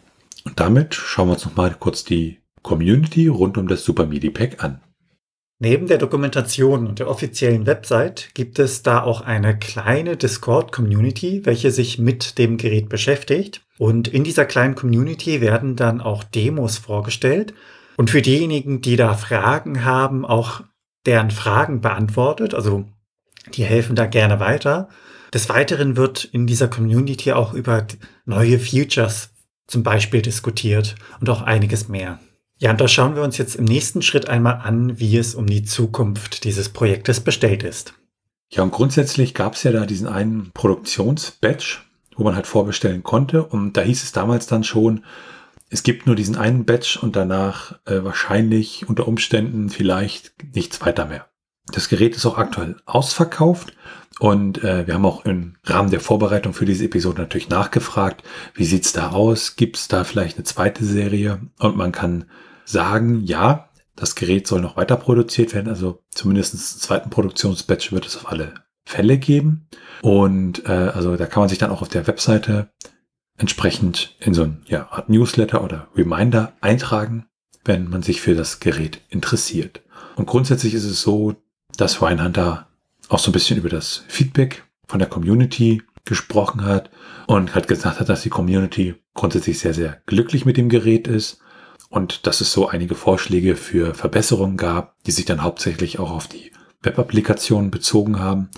Und 0.46 0.60
damit 0.60 0.94
schauen 0.94 1.30
wir 1.30 1.34
uns 1.34 1.46
noch 1.46 1.56
mal 1.56 1.74
kurz 1.78 2.04
die 2.04 2.40
Community 2.62 3.28
rund 3.28 3.58
um 3.58 3.68
das 3.68 3.84
Super 3.84 4.06
MIDI 4.06 4.30
Pack 4.30 4.64
an. 4.64 4.82
Neben 5.62 5.88
der 5.88 5.98
Dokumentation 5.98 6.88
und 6.88 7.00
der 7.00 7.10
offiziellen 7.10 7.66
Website 7.66 8.30
gibt 8.34 8.60
es 8.60 8.82
da 8.82 9.04
auch 9.04 9.20
eine 9.20 9.60
kleine 9.60 10.16
Discord-Community, 10.16 11.46
welche 11.46 11.72
sich 11.72 12.00
mit 12.00 12.38
dem 12.38 12.56
Gerät 12.56 12.88
beschäftigt. 12.88 13.62
Und 13.78 14.08
in 14.08 14.24
dieser 14.24 14.46
kleinen 14.46 14.76
Community 14.76 15.42
werden 15.42 15.76
dann 15.76 16.00
auch 16.00 16.24
Demos 16.24 16.78
vorgestellt. 16.78 17.54
Und 17.98 18.10
für 18.10 18.22
diejenigen, 18.22 18.80
die 18.80 18.96
da 18.96 19.16
Fragen 19.16 19.84
haben, 19.84 20.26
auch 20.26 20.64
deren 21.06 21.30
Fragen 21.30 21.82
beantwortet. 21.82 22.54
Also 22.54 22.86
die 23.54 23.66
helfen 23.66 23.98
da 23.98 24.06
gerne 24.06 24.40
weiter. 24.40 24.88
Des 25.34 25.50
Weiteren 25.50 25.98
wird 25.98 26.24
in 26.24 26.48
dieser 26.48 26.70
Community 26.70 27.34
auch 27.34 27.54
über 27.54 27.86
neue 28.26 28.60
Features 28.60 29.32
zum 29.68 29.84
Beispiel 29.84 30.22
diskutiert 30.22 30.96
und 31.20 31.30
auch 31.30 31.42
einiges 31.42 31.90
mehr. 31.90 32.20
Ja, 32.60 32.72
und 32.72 32.82
da 32.82 32.90
schauen 32.90 33.16
wir 33.16 33.24
uns 33.24 33.38
jetzt 33.38 33.56
im 33.56 33.64
nächsten 33.64 34.02
Schritt 34.02 34.28
einmal 34.30 34.62
an, 34.64 35.00
wie 35.00 35.18
es 35.18 35.34
um 35.34 35.48
die 35.48 35.64
Zukunft 35.64 36.44
dieses 36.44 36.70
Projektes 36.70 37.22
bestellt 37.22 37.64
ist. 37.64 37.94
Ja, 38.52 38.64
und 38.64 38.72
grundsätzlich 38.72 39.34
gab 39.34 39.54
es 39.54 39.64
ja 39.64 39.72
da 39.72 39.86
diesen 39.86 40.08
einen 40.08 40.52
Produktionsbatch, 40.54 41.90
wo 42.18 42.24
man 42.24 42.36
halt 42.36 42.48
vorbestellen 42.48 43.02
konnte. 43.02 43.44
Und 43.46 43.78
da 43.78 43.82
hieß 43.82 44.04
es 44.04 44.12
damals 44.12 44.46
dann 44.48 44.66
schon, 44.66 45.06
es 45.70 45.84
gibt 45.84 46.06
nur 46.06 46.16
diesen 46.16 46.36
einen 46.36 46.66
Batch 46.66 46.98
und 46.98 47.16
danach 47.16 47.80
äh, 47.86 48.04
wahrscheinlich 48.04 48.90
unter 48.90 49.08
Umständen 49.08 49.70
vielleicht 49.70 50.34
nichts 50.54 50.82
weiter 50.82 51.06
mehr. 51.06 51.28
Das 51.72 51.88
Gerät 51.88 52.16
ist 52.16 52.26
auch 52.26 52.38
aktuell 52.38 52.76
ausverkauft 52.86 53.74
und 54.20 54.64
äh, 54.64 54.86
wir 54.86 54.96
haben 54.96 55.06
auch 55.06 55.24
im 55.26 55.56
Rahmen 55.64 55.92
der 55.92 56.00
Vorbereitung 56.00 56.54
für 56.54 56.66
diese 56.66 56.86
Episode 56.86 57.22
natürlich 57.22 57.50
nachgefragt, 57.50 58.24
wie 58.56 58.66
sieht's 58.66 58.92
da 58.92 59.12
aus? 59.12 59.56
Gibt 59.56 59.78
es 59.78 59.88
da 59.88 60.04
vielleicht 60.04 60.38
eine 60.38 60.44
zweite 60.44 60.84
Serie? 60.84 61.40
Und 61.60 61.78
man 61.78 61.92
kann 61.92 62.26
sagen, 62.70 63.24
ja, 63.26 63.70
das 63.96 64.16
Gerät 64.16 64.48
soll 64.48 64.62
noch 64.62 64.78
weiter 64.78 64.96
produziert 64.96 65.54
werden, 65.54 65.68
also 65.68 66.04
zumindest 66.12 66.54
einen 66.54 66.62
zweiten 66.62 67.10
Produktionsbatch 67.10 67.92
wird 67.92 68.06
es 68.06 68.16
auf 68.16 68.30
alle 68.30 68.54
Fälle 68.86 69.18
geben. 69.18 69.68
Und 70.02 70.66
äh, 70.66 70.72
also 70.72 71.18
da 71.18 71.26
kann 71.26 71.42
man 71.42 71.50
sich 71.50 71.58
dann 71.58 71.72
auch 71.72 71.82
auf 71.82 71.90
der 71.90 72.08
Webseite 72.08 72.72
entsprechend 73.38 74.16
in 74.20 74.34
so 74.34 74.44
ein 74.44 74.62
ja, 74.68 74.90
Art 74.92 75.10
Newsletter 75.10 75.64
oder 75.64 75.88
Reminder 75.96 76.54
eintragen, 76.62 77.26
wenn 77.66 77.90
man 77.90 78.04
sich 78.04 78.22
für 78.22 78.36
das 78.36 78.60
Gerät 78.60 79.02
interessiert. 79.10 79.82
Und 80.16 80.28
grundsätzlich 80.28 80.74
ist 80.74 80.86
es 80.86 81.02
so, 81.02 81.36
dass 81.78 82.02
Ryan 82.02 82.34
auch 83.10 83.20
so 83.20 83.30
ein 83.30 83.34
bisschen 83.34 83.58
über 83.58 83.70
das 83.70 84.04
Feedback 84.08 84.64
von 84.88 85.00
der 85.00 85.10
Community 85.10 85.82
gesprochen 86.06 86.64
hat 86.64 86.90
und 87.28 87.56
hat 87.56 87.68
gesagt 87.68 88.00
hat, 88.00 88.10
dass 88.10 88.22
die 88.22 88.30
Community 88.30 88.96
grundsätzlich 89.14 89.60
sehr, 89.60 89.74
sehr 89.74 90.02
glücklich 90.06 90.46
mit 90.46 90.58
dem 90.58 90.70
Gerät 90.70 91.08
ist 91.08 91.42
und 91.90 92.28
dass 92.28 92.42
es 92.42 92.52
so 92.52 92.68
einige 92.68 92.96
Vorschläge 92.96 93.56
für 93.56 93.94
Verbesserungen 93.94 94.58
gab, 94.58 95.02
die 95.04 95.12
sich 95.12 95.26
dann 95.26 95.44
hauptsächlich 95.44 96.00
auch 96.00 96.12
auf 96.12 96.28
die 96.28 96.52
Web-Applikationen 96.82 97.72
bezogen 97.72 98.20
haben. 98.20 98.50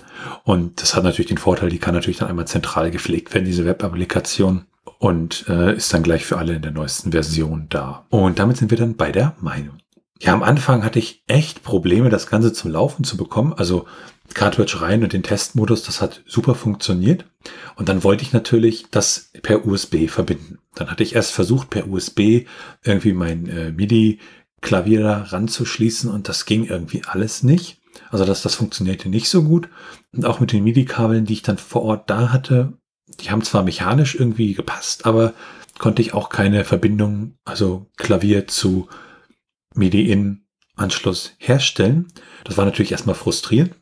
Und 0.44 0.80
das 0.80 0.94
hat 0.94 1.04
natürlich 1.04 1.28
den 1.28 1.38
Vorteil, 1.38 1.70
die 1.70 1.78
kann 1.78 1.94
natürlich 1.94 2.18
dann 2.18 2.28
einmal 2.28 2.46
zentral 2.46 2.90
gepflegt 2.90 3.34
werden, 3.34 3.44
diese 3.44 3.64
Web-Applikation, 3.64 4.66
und 4.98 5.46
äh, 5.48 5.74
ist 5.74 5.92
dann 5.92 6.04
gleich 6.04 6.24
für 6.24 6.38
alle 6.38 6.54
in 6.54 6.62
der 6.62 6.70
neuesten 6.70 7.10
Version 7.10 7.66
da. 7.68 8.06
Und 8.08 8.38
damit 8.38 8.56
sind 8.56 8.70
wir 8.70 8.78
dann 8.78 8.96
bei 8.96 9.10
der 9.10 9.34
Meinung. 9.40 9.81
Ja, 10.22 10.34
am 10.34 10.44
Anfang 10.44 10.84
hatte 10.84 11.00
ich 11.00 11.24
echt 11.26 11.64
Probleme, 11.64 12.08
das 12.08 12.28
Ganze 12.28 12.52
zum 12.52 12.70
Laufen 12.70 13.02
zu 13.02 13.16
bekommen. 13.16 13.52
Also 13.54 13.86
Cartridge 14.34 14.80
rein 14.80 15.02
und 15.02 15.12
den 15.12 15.24
Testmodus, 15.24 15.82
das 15.82 16.00
hat 16.00 16.22
super 16.26 16.54
funktioniert. 16.54 17.24
Und 17.74 17.88
dann 17.88 18.04
wollte 18.04 18.22
ich 18.22 18.32
natürlich 18.32 18.86
das 18.92 19.32
per 19.42 19.66
USB 19.66 20.08
verbinden. 20.08 20.60
Dann 20.76 20.92
hatte 20.92 21.02
ich 21.02 21.16
erst 21.16 21.32
versucht, 21.32 21.70
per 21.70 21.88
USB 21.88 22.46
irgendwie 22.84 23.14
mein 23.14 23.48
äh, 23.48 23.72
MIDI-Klavier 23.72 25.02
da 25.02 25.22
ranzuschließen 25.22 26.08
und 26.08 26.28
das 26.28 26.46
ging 26.46 26.66
irgendwie 26.66 27.02
alles 27.04 27.42
nicht. 27.42 27.80
Also 28.12 28.24
das, 28.24 28.42
das 28.42 28.54
funktionierte 28.54 29.08
nicht 29.08 29.28
so 29.28 29.42
gut. 29.42 29.68
Und 30.12 30.24
auch 30.24 30.38
mit 30.38 30.52
den 30.52 30.62
MIDI-Kabeln, 30.62 31.24
die 31.26 31.32
ich 31.32 31.42
dann 31.42 31.58
vor 31.58 31.82
Ort 31.82 32.08
da 32.08 32.30
hatte, 32.32 32.74
die 33.18 33.32
haben 33.32 33.42
zwar 33.42 33.64
mechanisch 33.64 34.14
irgendwie 34.14 34.54
gepasst, 34.54 35.04
aber 35.04 35.34
konnte 35.80 36.00
ich 36.00 36.14
auch 36.14 36.28
keine 36.28 36.64
Verbindung, 36.64 37.34
also 37.44 37.86
Klavier 37.96 38.46
zu 38.46 38.88
MIDI-In 39.74 40.44
Anschluss 40.76 41.34
herstellen. 41.38 42.08
Das 42.44 42.56
war 42.56 42.64
natürlich 42.64 42.92
erstmal 42.92 43.14
frustrierend. 43.14 43.74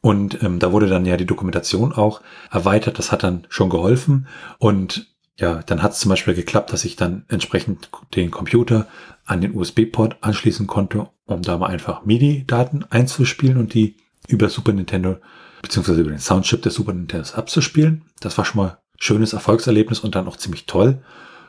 Und 0.00 0.42
ähm, 0.42 0.58
da 0.58 0.72
wurde 0.72 0.86
dann 0.86 1.04
ja 1.04 1.16
die 1.16 1.26
Dokumentation 1.26 1.92
auch 1.92 2.22
erweitert. 2.50 2.98
Das 2.98 3.12
hat 3.12 3.22
dann 3.22 3.46
schon 3.48 3.68
geholfen. 3.68 4.26
Und 4.58 5.12
ja, 5.36 5.62
dann 5.62 5.82
hat 5.82 5.92
es 5.92 6.00
zum 6.00 6.10
Beispiel 6.10 6.34
geklappt, 6.34 6.72
dass 6.72 6.84
ich 6.84 6.96
dann 6.96 7.24
entsprechend 7.28 7.90
den 8.14 8.30
Computer 8.30 8.88
an 9.24 9.40
den 9.40 9.54
USB-Port 9.54 10.18
anschließen 10.20 10.66
konnte, 10.66 11.08
um 11.26 11.42
da 11.42 11.58
mal 11.58 11.68
einfach 11.68 12.04
MIDI-Daten 12.04 12.84
einzuspielen 12.90 13.58
und 13.58 13.74
die 13.74 13.96
über 14.28 14.48
Super 14.48 14.72
Nintendo 14.72 15.16
beziehungsweise 15.62 16.00
über 16.00 16.10
den 16.10 16.18
Soundchip 16.18 16.62
des 16.62 16.74
Super 16.74 16.92
Nintendo 16.92 17.28
abzuspielen. 17.34 18.04
Das 18.20 18.36
war 18.36 18.44
schon 18.44 18.62
mal 18.62 18.78
schönes 18.98 19.32
Erfolgserlebnis 19.32 20.00
und 20.00 20.14
dann 20.14 20.28
auch 20.28 20.36
ziemlich 20.36 20.66
toll. 20.66 21.02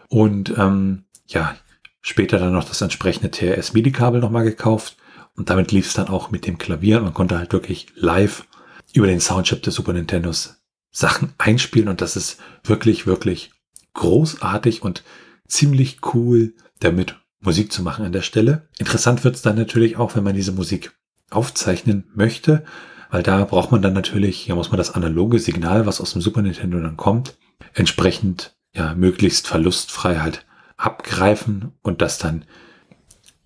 Und 0.07 0.53
ähm, 0.57 1.03
ja, 1.27 1.55
später 2.03 2.37
dann 2.37 2.53
noch 2.53 2.65
das 2.65 2.81
entsprechende 2.81 3.31
TRS-MIDI-Kabel 3.31 4.21
nochmal 4.21 4.43
gekauft. 4.43 4.97
Und 5.35 5.49
damit 5.49 5.71
lief 5.71 5.87
es 5.87 5.93
dann 5.93 6.09
auch 6.09 6.29
mit 6.29 6.45
dem 6.45 6.59
Klavier. 6.59 6.97
Und 6.97 7.05
man 7.05 7.13
konnte 7.15 7.39
halt 7.39 7.51
wirklich 7.53 7.87
live 7.95 8.45
über 8.93 9.07
den 9.07 9.19
Soundchip 9.19 9.63
des 9.63 9.73
Super 9.73 9.93
Nintendos 9.93 10.57
Sachen 10.91 11.33
einspielen. 11.39 11.87
Und 11.87 12.01
das 12.01 12.15
ist 12.15 12.37
wirklich, 12.63 13.07
wirklich 13.07 13.51
großartig 13.93 14.83
und 14.83 15.03
ziemlich 15.47 15.99
cool, 16.13 16.53
damit 16.79 17.15
Musik 17.39 17.71
zu 17.71 17.81
machen 17.81 18.05
an 18.05 18.11
der 18.11 18.21
Stelle. 18.21 18.67
Interessant 18.77 19.23
wird 19.23 19.35
es 19.35 19.41
dann 19.41 19.55
natürlich 19.55 19.97
auch, 19.97 20.15
wenn 20.15 20.23
man 20.23 20.35
diese 20.35 20.51
Musik 20.51 20.91
aufzeichnen 21.29 22.05
möchte, 22.13 22.63
weil 23.09 23.23
da 23.23 23.43
braucht 23.45 23.71
man 23.71 23.81
dann 23.81 23.93
natürlich, 23.93 24.47
ja 24.47 24.55
muss 24.55 24.71
man 24.71 24.77
das 24.77 24.91
analoge 24.91 25.39
Signal, 25.39 25.85
was 25.85 26.01
aus 26.01 26.13
dem 26.13 26.21
Super 26.21 26.41
Nintendo 26.41 26.79
dann 26.79 26.97
kommt, 26.97 27.37
entsprechend 27.73 28.55
ja 28.73 28.95
möglichst 28.95 29.47
verlustfrei 29.47 30.19
halt 30.19 30.45
abgreifen 30.83 31.71
und 31.81 32.01
das 32.01 32.17
dann 32.17 32.45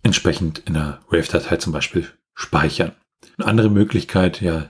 entsprechend 0.04 0.60
in 0.60 0.76
einer 0.76 1.00
Wave-Datei 1.10 1.58
zum 1.58 1.72
Beispiel 1.72 2.08
speichern. 2.34 2.94
Eine 3.38 3.48
andere 3.48 3.70
Möglichkeit, 3.70 4.42
ja, 4.42 4.70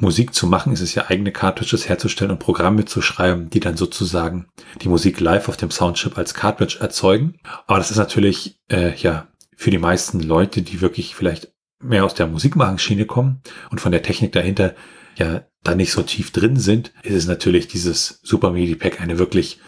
Musik 0.00 0.32
zu 0.32 0.46
machen, 0.46 0.72
ist 0.72 0.80
es 0.80 0.94
ja 0.94 1.06
eigene 1.08 1.32
Cartridges 1.32 1.88
herzustellen 1.88 2.30
und 2.30 2.38
Programme 2.38 2.84
zu 2.84 3.02
schreiben, 3.02 3.50
die 3.50 3.58
dann 3.58 3.76
sozusagen 3.76 4.46
die 4.80 4.88
Musik 4.88 5.18
live 5.18 5.48
auf 5.48 5.56
dem 5.56 5.72
Soundchip 5.72 6.16
als 6.16 6.34
Cartridge 6.34 6.78
erzeugen. 6.80 7.34
Aber 7.66 7.78
das 7.78 7.90
ist 7.90 7.96
natürlich, 7.96 8.60
äh, 8.70 8.94
ja, 8.96 9.26
für 9.56 9.70
die 9.70 9.78
meisten 9.78 10.20
Leute, 10.20 10.62
die 10.62 10.80
wirklich 10.80 11.16
vielleicht 11.16 11.52
mehr 11.82 12.04
aus 12.04 12.14
der 12.14 12.28
Musikmachenschiene 12.28 13.06
kommen 13.06 13.42
und 13.70 13.80
von 13.80 13.90
der 13.90 14.02
Technik 14.02 14.32
dahinter 14.32 14.74
ja 15.16 15.42
da 15.64 15.74
nicht 15.74 15.90
so 15.90 16.02
tief 16.02 16.30
drin 16.30 16.56
sind, 16.56 16.92
ist 17.02 17.14
es 17.14 17.26
natürlich 17.26 17.66
dieses 17.66 18.20
Super 18.22 18.52
MIDI 18.52 18.76
Pack 18.76 19.00
eine 19.00 19.18
wirklich 19.18 19.58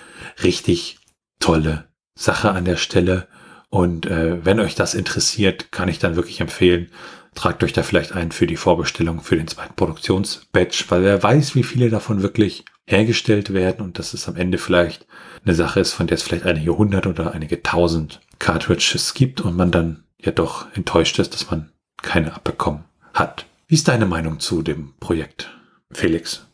richtig 0.42 1.00
tolle 1.40 1.89
Sache 2.20 2.50
an 2.50 2.64
der 2.64 2.76
Stelle. 2.76 3.26
Und 3.70 4.06
äh, 4.06 4.44
wenn 4.44 4.60
euch 4.60 4.74
das 4.74 4.94
interessiert, 4.94 5.72
kann 5.72 5.88
ich 5.88 5.98
dann 5.98 6.16
wirklich 6.16 6.40
empfehlen, 6.40 6.90
tragt 7.34 7.64
euch 7.64 7.72
da 7.72 7.82
vielleicht 7.82 8.12
ein 8.12 8.32
für 8.32 8.46
die 8.46 8.56
Vorbestellung 8.56 9.20
für 9.20 9.36
den 9.36 9.48
zweiten 9.48 9.74
Produktionsbatch, 9.74 10.90
weil 10.90 11.02
wer 11.02 11.22
weiß, 11.22 11.54
wie 11.54 11.62
viele 11.62 11.88
davon 11.88 12.22
wirklich 12.22 12.64
hergestellt 12.86 13.54
werden 13.54 13.84
und 13.84 13.98
dass 13.98 14.14
es 14.14 14.28
am 14.28 14.36
Ende 14.36 14.58
vielleicht 14.58 15.06
eine 15.44 15.54
Sache 15.54 15.80
ist, 15.80 15.92
von 15.92 16.08
der 16.08 16.16
es 16.16 16.22
vielleicht 16.22 16.44
einige 16.44 16.76
hundert 16.76 17.06
oder 17.06 17.32
einige 17.32 17.62
tausend 17.62 18.20
Cartridges 18.38 19.14
gibt 19.14 19.40
und 19.40 19.56
man 19.56 19.70
dann 19.70 20.04
ja 20.18 20.32
doch 20.32 20.66
enttäuscht 20.74 21.18
ist, 21.18 21.32
dass 21.32 21.50
man 21.50 21.70
keine 22.02 22.34
abbekommen 22.34 22.84
hat. 23.14 23.46
Wie 23.68 23.76
ist 23.76 23.88
deine 23.88 24.06
Meinung 24.06 24.40
zu 24.40 24.62
dem 24.62 24.94
Projekt, 24.98 25.50
Felix? 25.92 26.46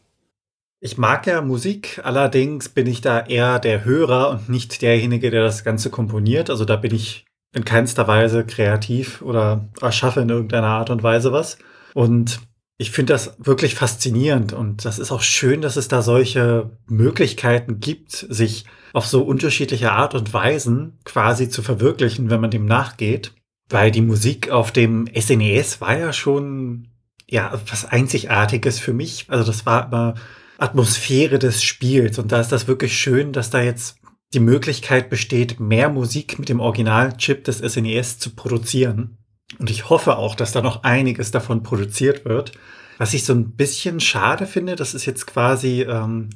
Ich 0.80 0.98
mag 0.98 1.26
ja 1.26 1.40
Musik, 1.40 2.00
allerdings 2.04 2.68
bin 2.68 2.86
ich 2.86 3.00
da 3.00 3.20
eher 3.20 3.58
der 3.58 3.84
Hörer 3.84 4.30
und 4.30 4.48
nicht 4.48 4.82
derjenige, 4.82 5.30
der 5.30 5.42
das 5.42 5.64
Ganze 5.64 5.90
komponiert. 5.90 6.50
Also 6.50 6.64
da 6.64 6.76
bin 6.76 6.94
ich 6.94 7.24
in 7.54 7.64
keinster 7.64 8.06
Weise 8.06 8.44
kreativ 8.44 9.22
oder 9.22 9.68
erschaffe 9.80 10.20
in 10.20 10.28
irgendeiner 10.28 10.66
Art 10.66 10.90
und 10.90 11.02
Weise 11.02 11.32
was. 11.32 11.58
Und 11.94 12.40
ich 12.76 12.90
finde 12.90 13.14
das 13.14 13.36
wirklich 13.38 13.74
faszinierend 13.74 14.52
und 14.52 14.84
das 14.84 14.98
ist 14.98 15.10
auch 15.10 15.22
schön, 15.22 15.62
dass 15.62 15.76
es 15.76 15.88
da 15.88 16.02
solche 16.02 16.70
Möglichkeiten 16.86 17.80
gibt, 17.80 18.12
sich 18.12 18.66
auf 18.92 19.06
so 19.06 19.22
unterschiedliche 19.22 19.92
Art 19.92 20.14
und 20.14 20.34
Weisen 20.34 20.98
quasi 21.04 21.48
zu 21.48 21.62
verwirklichen, 21.62 22.28
wenn 22.28 22.42
man 22.42 22.50
dem 22.50 22.66
nachgeht. 22.66 23.32
Weil 23.70 23.90
die 23.90 24.02
Musik 24.02 24.50
auf 24.50 24.70
dem 24.72 25.08
SNES 25.08 25.76
e 25.76 25.80
war 25.80 25.98
ja 25.98 26.12
schon 26.12 26.88
ja 27.26 27.58
was 27.68 27.86
Einzigartiges 27.86 28.78
für 28.78 28.92
mich. 28.92 29.24
Also 29.28 29.44
das 29.44 29.64
war 29.64 29.86
immer 29.86 30.14
Atmosphäre 30.58 31.38
des 31.38 31.62
Spiels. 31.62 32.18
Und 32.18 32.32
da 32.32 32.40
ist 32.40 32.52
das 32.52 32.66
wirklich 32.66 32.98
schön, 32.98 33.32
dass 33.32 33.50
da 33.50 33.60
jetzt 33.60 33.98
die 34.34 34.40
Möglichkeit 34.40 35.10
besteht, 35.10 35.60
mehr 35.60 35.88
Musik 35.88 36.38
mit 36.38 36.48
dem 36.48 36.60
Originalchip 36.60 37.44
des 37.44 37.58
SNES 37.58 38.16
e 38.16 38.18
zu 38.18 38.30
produzieren. 38.34 39.18
Und 39.58 39.70
ich 39.70 39.88
hoffe 39.88 40.16
auch, 40.16 40.34
dass 40.34 40.52
da 40.52 40.60
noch 40.60 40.82
einiges 40.82 41.30
davon 41.30 41.62
produziert 41.62 42.24
wird. 42.24 42.52
Was 42.98 43.14
ich 43.14 43.24
so 43.24 43.34
ein 43.34 43.52
bisschen 43.52 44.00
schade 44.00 44.46
finde, 44.46 44.74
das 44.74 44.94
ist 44.94 45.06
jetzt 45.06 45.26
quasi 45.26 45.82
ähm, 45.82 46.30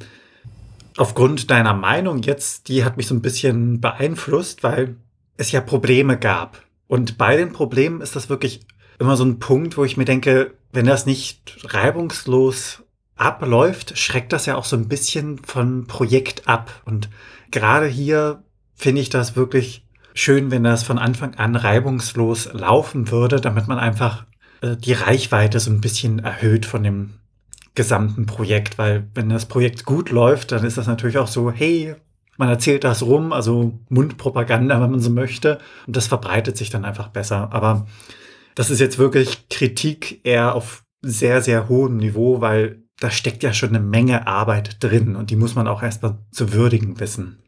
aufgrund 0.97 1.51
deiner 1.51 1.75
Meinung 1.75 2.23
jetzt, 2.23 2.69
die 2.69 2.85
hat 2.85 2.97
mich 2.97 3.07
so 3.07 3.15
ein 3.15 3.23
bisschen 3.23 3.81
beeinflusst, 3.81 4.63
weil 4.63 4.97
es 5.37 5.51
ja 5.53 5.61
Probleme 5.61 6.19
gab. 6.19 6.63
Und 6.87 7.19
bei 7.19 7.37
den 7.37 7.53
Problemen 7.53 8.01
ist 8.01 8.15
das 8.15 8.29
wirklich 8.29 8.61
immer 8.99 9.17
so 9.17 9.25
ein 9.25 9.39
Punkt, 9.39 9.77
wo 9.77 9.85
ich 9.85 9.97
mir 9.97 10.05
denke, 10.05 10.55
wenn 10.73 10.87
das 10.87 11.07
nicht 11.07 11.59
reibungslos 11.65 12.83
abläuft, 13.21 13.99
schreckt 13.99 14.33
das 14.33 14.47
ja 14.47 14.57
auch 14.57 14.65
so 14.65 14.77
ein 14.77 14.89
bisschen 14.89 15.39
von 15.39 15.87
Projekt 15.87 16.49
ab. 16.49 16.83
Und 16.85 17.11
gerade 17.51 17.87
hier 17.87 18.43
finde 18.75 19.03
ich 19.03 19.11
das 19.11 19.37
wirklich 19.37 19.87
schön, 20.15 20.51
wenn 20.51 20.65
das 20.65 20.83
von 20.83 20.99
Anfang 20.99 21.35
an 21.35 21.55
reibungslos 21.55 22.53
laufen 22.53 23.11
würde, 23.11 23.41
damit 23.41 23.69
man 23.69 23.79
einfach 23.79 24.25
äh, 24.63 24.77
die 24.77 24.95
Reichweite 24.95 25.61
so 25.61 25.71
ein 25.71 25.83
bisschen 25.83 26.21
erhöht 26.21 26.65
von 26.65 26.83
dem 26.83 27.11
gesamten 27.75 28.25
Projekt. 28.25 28.79
Weil 28.79 29.09
wenn 29.15 29.29
das 29.29 29.47
Projekt 29.47 29.85
gut 29.85 30.11
läuft, 30.11 30.53
dann 30.53 30.65
ist 30.65 30.79
das 30.79 30.87
natürlich 30.87 31.19
auch 31.19 31.29
so, 31.29 31.51
hey, 31.51 31.95
man 32.39 32.49
erzählt 32.49 32.85
das 32.85 33.03
rum, 33.03 33.35
also 33.35 33.79
Mundpropaganda, 33.91 34.81
wenn 34.81 34.93
man 34.93 35.01
so 35.01 35.11
möchte. 35.11 35.59
Und 35.87 35.95
das 35.95 36.07
verbreitet 36.07 36.57
sich 36.57 36.71
dann 36.71 36.87
einfach 36.87 37.09
besser. 37.09 37.53
Aber 37.53 37.87
das 38.55 38.71
ist 38.71 38.81
jetzt 38.81 38.99
wirklich 38.99 39.49
Kritik 39.51 40.21
eher 40.25 40.55
auf 40.55 40.85
sehr, 41.03 41.43
sehr 41.43 41.69
hohem 41.69 41.99
Niveau, 41.99 42.41
weil 42.41 42.83
da 43.01 43.11
steckt 43.11 43.43
ja 43.43 43.53
schon 43.53 43.71
eine 43.71 43.81
Menge 43.81 44.27
Arbeit 44.27 44.77
drin 44.81 45.17
und 45.17 45.31
die 45.31 45.37
muss 45.37 45.55
man 45.55 45.67
auch 45.67 45.83
erstmal 45.83 46.19
zu 46.31 46.53
würdigen 46.53 47.01
wissen. 47.01 47.39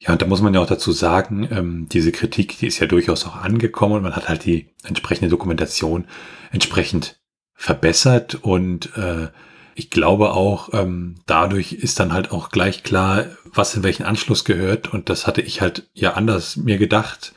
Ja, 0.00 0.12
und 0.12 0.22
da 0.22 0.26
muss 0.26 0.42
man 0.42 0.54
ja 0.54 0.60
auch 0.60 0.66
dazu 0.66 0.92
sagen, 0.92 1.48
ähm, 1.50 1.88
diese 1.90 2.12
Kritik, 2.12 2.56
die 2.58 2.68
ist 2.68 2.78
ja 2.78 2.86
durchaus 2.86 3.26
auch 3.26 3.36
angekommen 3.36 3.94
und 3.94 4.02
man 4.02 4.14
hat 4.14 4.28
halt 4.28 4.44
die 4.44 4.68
entsprechende 4.84 5.28
Dokumentation 5.28 6.04
entsprechend 6.52 7.18
verbessert 7.54 8.36
und 8.36 8.96
äh, 8.96 9.28
ich 9.74 9.90
glaube 9.90 10.32
auch, 10.32 10.70
ähm, 10.72 11.16
dadurch 11.26 11.72
ist 11.72 11.98
dann 11.98 12.12
halt 12.12 12.30
auch 12.30 12.50
gleich 12.50 12.84
klar, 12.84 13.24
was 13.44 13.74
in 13.74 13.82
welchen 13.82 14.04
Anschluss 14.04 14.44
gehört 14.44 14.92
und 14.92 15.08
das 15.08 15.26
hatte 15.26 15.40
ich 15.40 15.60
halt 15.60 15.88
ja 15.94 16.14
anders 16.14 16.56
mir 16.56 16.78
gedacht 16.78 17.32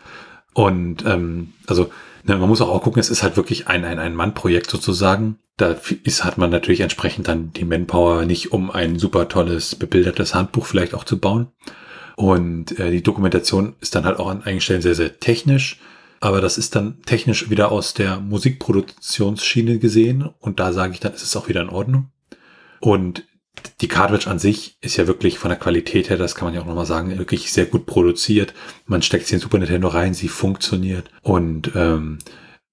und 0.54 1.04
ähm, 1.06 1.54
also 1.66 1.90
Ne, 2.24 2.38
man 2.38 2.50
muss 2.50 2.62
auch, 2.62 2.82
gucken, 2.84 3.00
es 3.00 3.10
ist 3.10 3.24
halt 3.24 3.36
wirklich 3.36 3.68
ein, 3.68 3.84
ein, 3.84 4.00
ein 4.00 4.16
Mann-Projekt 4.16 4.70
sozusagen. 4.70 5.40
Da 5.62 5.76
ist, 6.04 6.24
hat 6.24 6.40
man 6.40 6.50
natürlich 6.50 6.80
entsprechend 6.80 7.28
dann 7.28 7.54
die 7.54 7.66
Manpower 7.66 8.26
nicht, 8.26 8.52
um 8.52 8.72
ein 8.72 8.98
super 8.98 9.28
tolles, 9.28 9.76
bebildertes 9.76 10.34
Handbuch 10.34 10.66
vielleicht 10.66 10.96
auch 10.96 11.04
zu 11.04 11.20
bauen. 11.20 11.50
Und 12.16 12.80
äh, 12.80 12.90
die 12.90 13.04
Dokumentation 13.04 13.76
ist 13.80 13.94
dann 13.94 14.06
halt 14.06 14.18
auch 14.18 14.28
an 14.28 14.42
einigen 14.42 14.62
Stellen 14.62 14.82
sehr, 14.82 14.96
sehr 14.96 15.20
technisch. 15.20 15.80
Aber 16.20 16.42
das 16.42 16.58
ist 16.58 16.76
dann 16.76 17.04
technisch 17.04 17.52
wieder 17.52 17.72
aus 17.72 17.94
der 17.94 18.20
Musikproduktionsschiene 18.20 19.78
gesehen. 19.78 20.28
Und 20.40 20.60
da 20.60 20.74
sage 20.74 20.94
ich 20.94 21.00
dann, 21.00 21.14
ist 21.14 21.22
es 21.22 21.36
auch 21.36 21.48
wieder 21.48 21.62
in 21.62 21.70
Ordnung. 21.70 22.10
Und 22.80 23.24
die 23.82 23.88
Cartridge 23.88 24.28
an 24.32 24.40
sich 24.40 24.78
ist 24.82 24.98
ja 24.98 25.06
wirklich 25.06 25.38
von 25.38 25.50
der 25.50 25.60
Qualität 25.60 26.10
her, 26.10 26.18
das 26.18 26.34
kann 26.34 26.48
man 26.48 26.56
ja 26.56 26.62
auch 26.62 26.66
nochmal 26.66 26.88
sagen, 26.88 27.16
wirklich 27.20 27.52
sehr 27.52 27.68
gut 27.68 27.86
produziert. 27.86 28.56
Man 28.88 29.04
steckt 29.04 29.28
sie 29.28 29.36
in 29.36 29.42
Super 29.42 29.60
Nintendo 29.60 29.90
rein, 29.90 30.16
sie 30.16 30.28
funktioniert 30.28 31.12
und 31.22 31.72
ähm, 31.76 32.18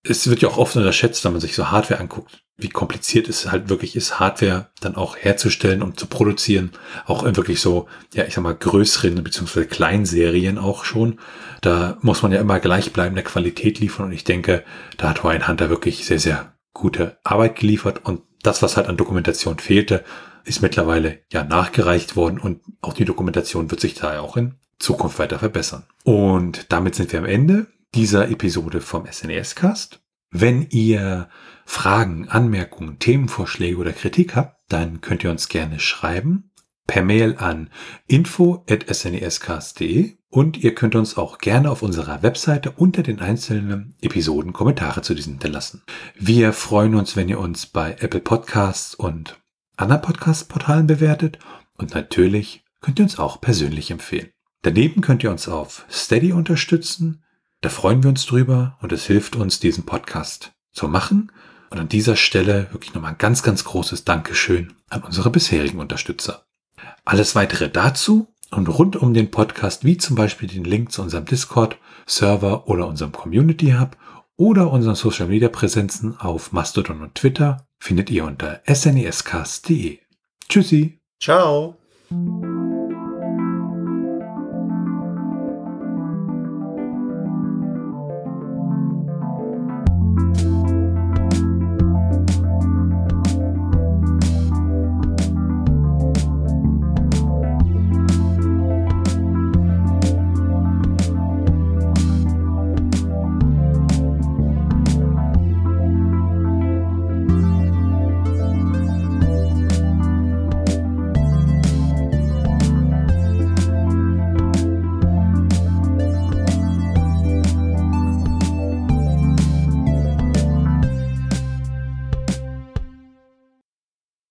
es 0.05 0.29
wird 0.31 0.41
ja 0.41 0.49
auch 0.49 0.57
oft 0.57 0.77
unterschätzt, 0.77 1.25
wenn 1.25 1.33
man 1.33 1.41
sich 1.41 1.55
so 1.55 1.71
Hardware 1.71 2.01
anguckt, 2.01 2.43
wie 2.59 2.69
kompliziert 2.69 3.29
es 3.29 3.51
halt 3.51 3.69
wirklich 3.69 3.95
ist, 3.95 4.19
Hardware 4.19 4.67
dann 4.81 4.97
auch 4.97 5.17
herzustellen 5.17 5.81
und 5.81 5.99
zu 5.99 6.07
produzieren. 6.07 6.73
Auch 7.07 7.23
in 7.23 7.37
wirklich 7.37 7.61
so, 7.61 7.87
ja, 8.13 8.25
ich 8.25 8.35
sag 8.35 8.43
mal, 8.43 8.55
größeren 8.55 9.23
bzw. 9.23 9.65
Kleinserien 9.65 10.59
auch 10.59 10.85
schon. 10.85 11.21
Da 11.61 11.97
muss 12.03 12.23
man 12.23 12.33
ja 12.33 12.41
immer 12.41 12.59
gleichbleibende 12.59 13.23
Qualität 13.23 13.79
liefern 13.79 14.07
und 14.07 14.13
ich 14.13 14.25
denke, 14.25 14.65
da 14.97 15.11
hat 15.11 15.23
Ryan 15.23 15.47
Hunter 15.47 15.71
wirklich 15.71 16.05
sehr, 16.05 16.19
sehr 16.19 16.53
gute 16.75 17.19
Arbeit 17.23 17.57
geliefert 17.57 18.05
und 18.05 18.23
das, 18.43 18.61
was 18.61 18.77
halt 18.77 18.89
an 18.89 18.97
Dokumentation 18.97 19.59
fehlte, 19.59 20.05
ist 20.45 20.61
mittlerweile 20.61 21.21
ja 21.33 21.45
nachgereicht 21.45 22.17
worden 22.17 22.39
und 22.39 22.61
auch 22.81 22.93
die 22.93 23.05
Dokumentation 23.05 23.71
wird 23.71 23.81
sich 23.81 23.95
da 23.95 24.21
auch 24.21 24.37
in 24.37 24.55
Zukunft 24.79 25.19
weiter 25.19 25.39
verbessern. 25.39 25.85
Und 26.05 26.73
damit 26.73 26.97
sind 26.97 27.13
wir 27.13 27.21
am 27.21 27.25
Ende 27.25 27.67
dieser 27.95 28.29
Episode 28.31 28.81
vom 28.81 29.07
SNES 29.11 29.55
Cast. 29.55 30.01
Wenn 30.31 30.67
ihr 30.71 31.29
Fragen, 31.71 32.31
Anmerkungen, 32.31 32.99
Themenvorschläge 32.99 33.77
oder 33.77 33.93
Kritik 33.93 34.35
habt, 34.35 34.57
dann 34.69 35.03
könnt 35.03 35.23
ihr 35.23 35.31
uns 35.31 35.51
gerne 35.51 35.81
schreiben 35.81 36.51
per 36.87 37.03
Mail 37.03 37.37
an 37.37 37.69
info.snescast.de 38.07 40.17
und 40.31 40.57
ihr 40.57 40.75
könnt 40.75 40.95
uns 40.95 41.19
auch 41.19 41.37
gerne 41.37 41.71
auf 41.71 41.83
unserer 41.83 42.23
Webseite 42.23 42.71
unter 42.71 43.03
den 43.03 43.21
einzelnen 43.21 43.95
Episoden 44.01 44.55
Kommentare 44.55 45.03
zu 45.03 45.13
diesen 45.15 45.35
hinterlassen. 45.35 45.83
Wir 46.19 46.55
freuen 46.55 46.95
uns, 46.95 47.17
wenn 47.17 47.29
ihr 47.29 47.39
uns 47.39 47.67
bei 47.67 47.97
Apple 48.01 48.21
Podcasts 48.21 48.95
und 48.95 49.39
anderen 49.77 50.01
Podcast-Portalen 50.01 50.87
bewertet 50.87 51.39
und 51.77 51.95
natürlich 51.95 52.65
könnt 52.81 52.99
ihr 52.99 53.05
uns 53.05 53.19
auch 53.19 53.43
persönlich 53.43 53.91
empfehlen. 53.91 54.31
Daneben 54.63 55.03
könnt 55.03 55.23
ihr 55.23 55.31
uns 55.31 55.49
auf 55.49 55.85
Steady 55.91 56.33
unterstützen. 56.33 57.25
Da 57.61 57.69
freuen 57.69 58.03
wir 58.03 58.09
uns 58.09 58.25
drüber 58.25 58.79
und 58.81 58.91
es 58.91 59.05
hilft 59.05 59.37
uns, 59.37 59.61
diesen 59.61 59.85
Podcast 59.85 60.55
zu 60.73 60.89
machen. 60.89 61.31
Und 61.71 61.79
an 61.79 61.89
dieser 61.89 62.17
Stelle 62.17 62.69
wirklich 62.73 62.95
nochmal 62.95 63.13
ein 63.13 63.19
ganz, 63.19 63.43
ganz 63.43 63.65
großes 63.65 64.05
Dankeschön 64.05 64.75
an 64.89 65.03
unsere 65.03 65.31
bisherigen 65.31 65.81
Unterstützer. 65.81 66.45
Alles 67.05 67.35
weitere 67.35 67.69
dazu 67.69 68.29
und 68.51 68.69
rund 68.69 68.97
um 68.97 69.15
den 69.15 69.31
Podcast, 69.31 69.85
wie 69.85 69.99
zum 69.99 70.17
Beispiel 70.17 70.49
den 70.49 70.65
Link 70.65 70.93
zu 70.93 71.03
unserem 71.03 71.27
Discord-Server 71.27 72.69
oder 72.69 72.87
unserem 72.87 73.13
Community 73.13 73.75
Hub 73.79 73.97
oder 74.37 74.71
unseren 74.71 74.95
Social 74.95 75.27
Media 75.27 75.49
Präsenzen 75.49 76.19
auf 76.19 76.53
Mastodon 76.53 77.03
und 77.03 77.15
Twitter, 77.15 77.67
findet 77.79 78.11
ihr 78.11 78.25
unter 78.25 78.63
snescast.de. 78.67 79.99
Tschüssi. 80.49 81.01
Ciao. 81.21 81.77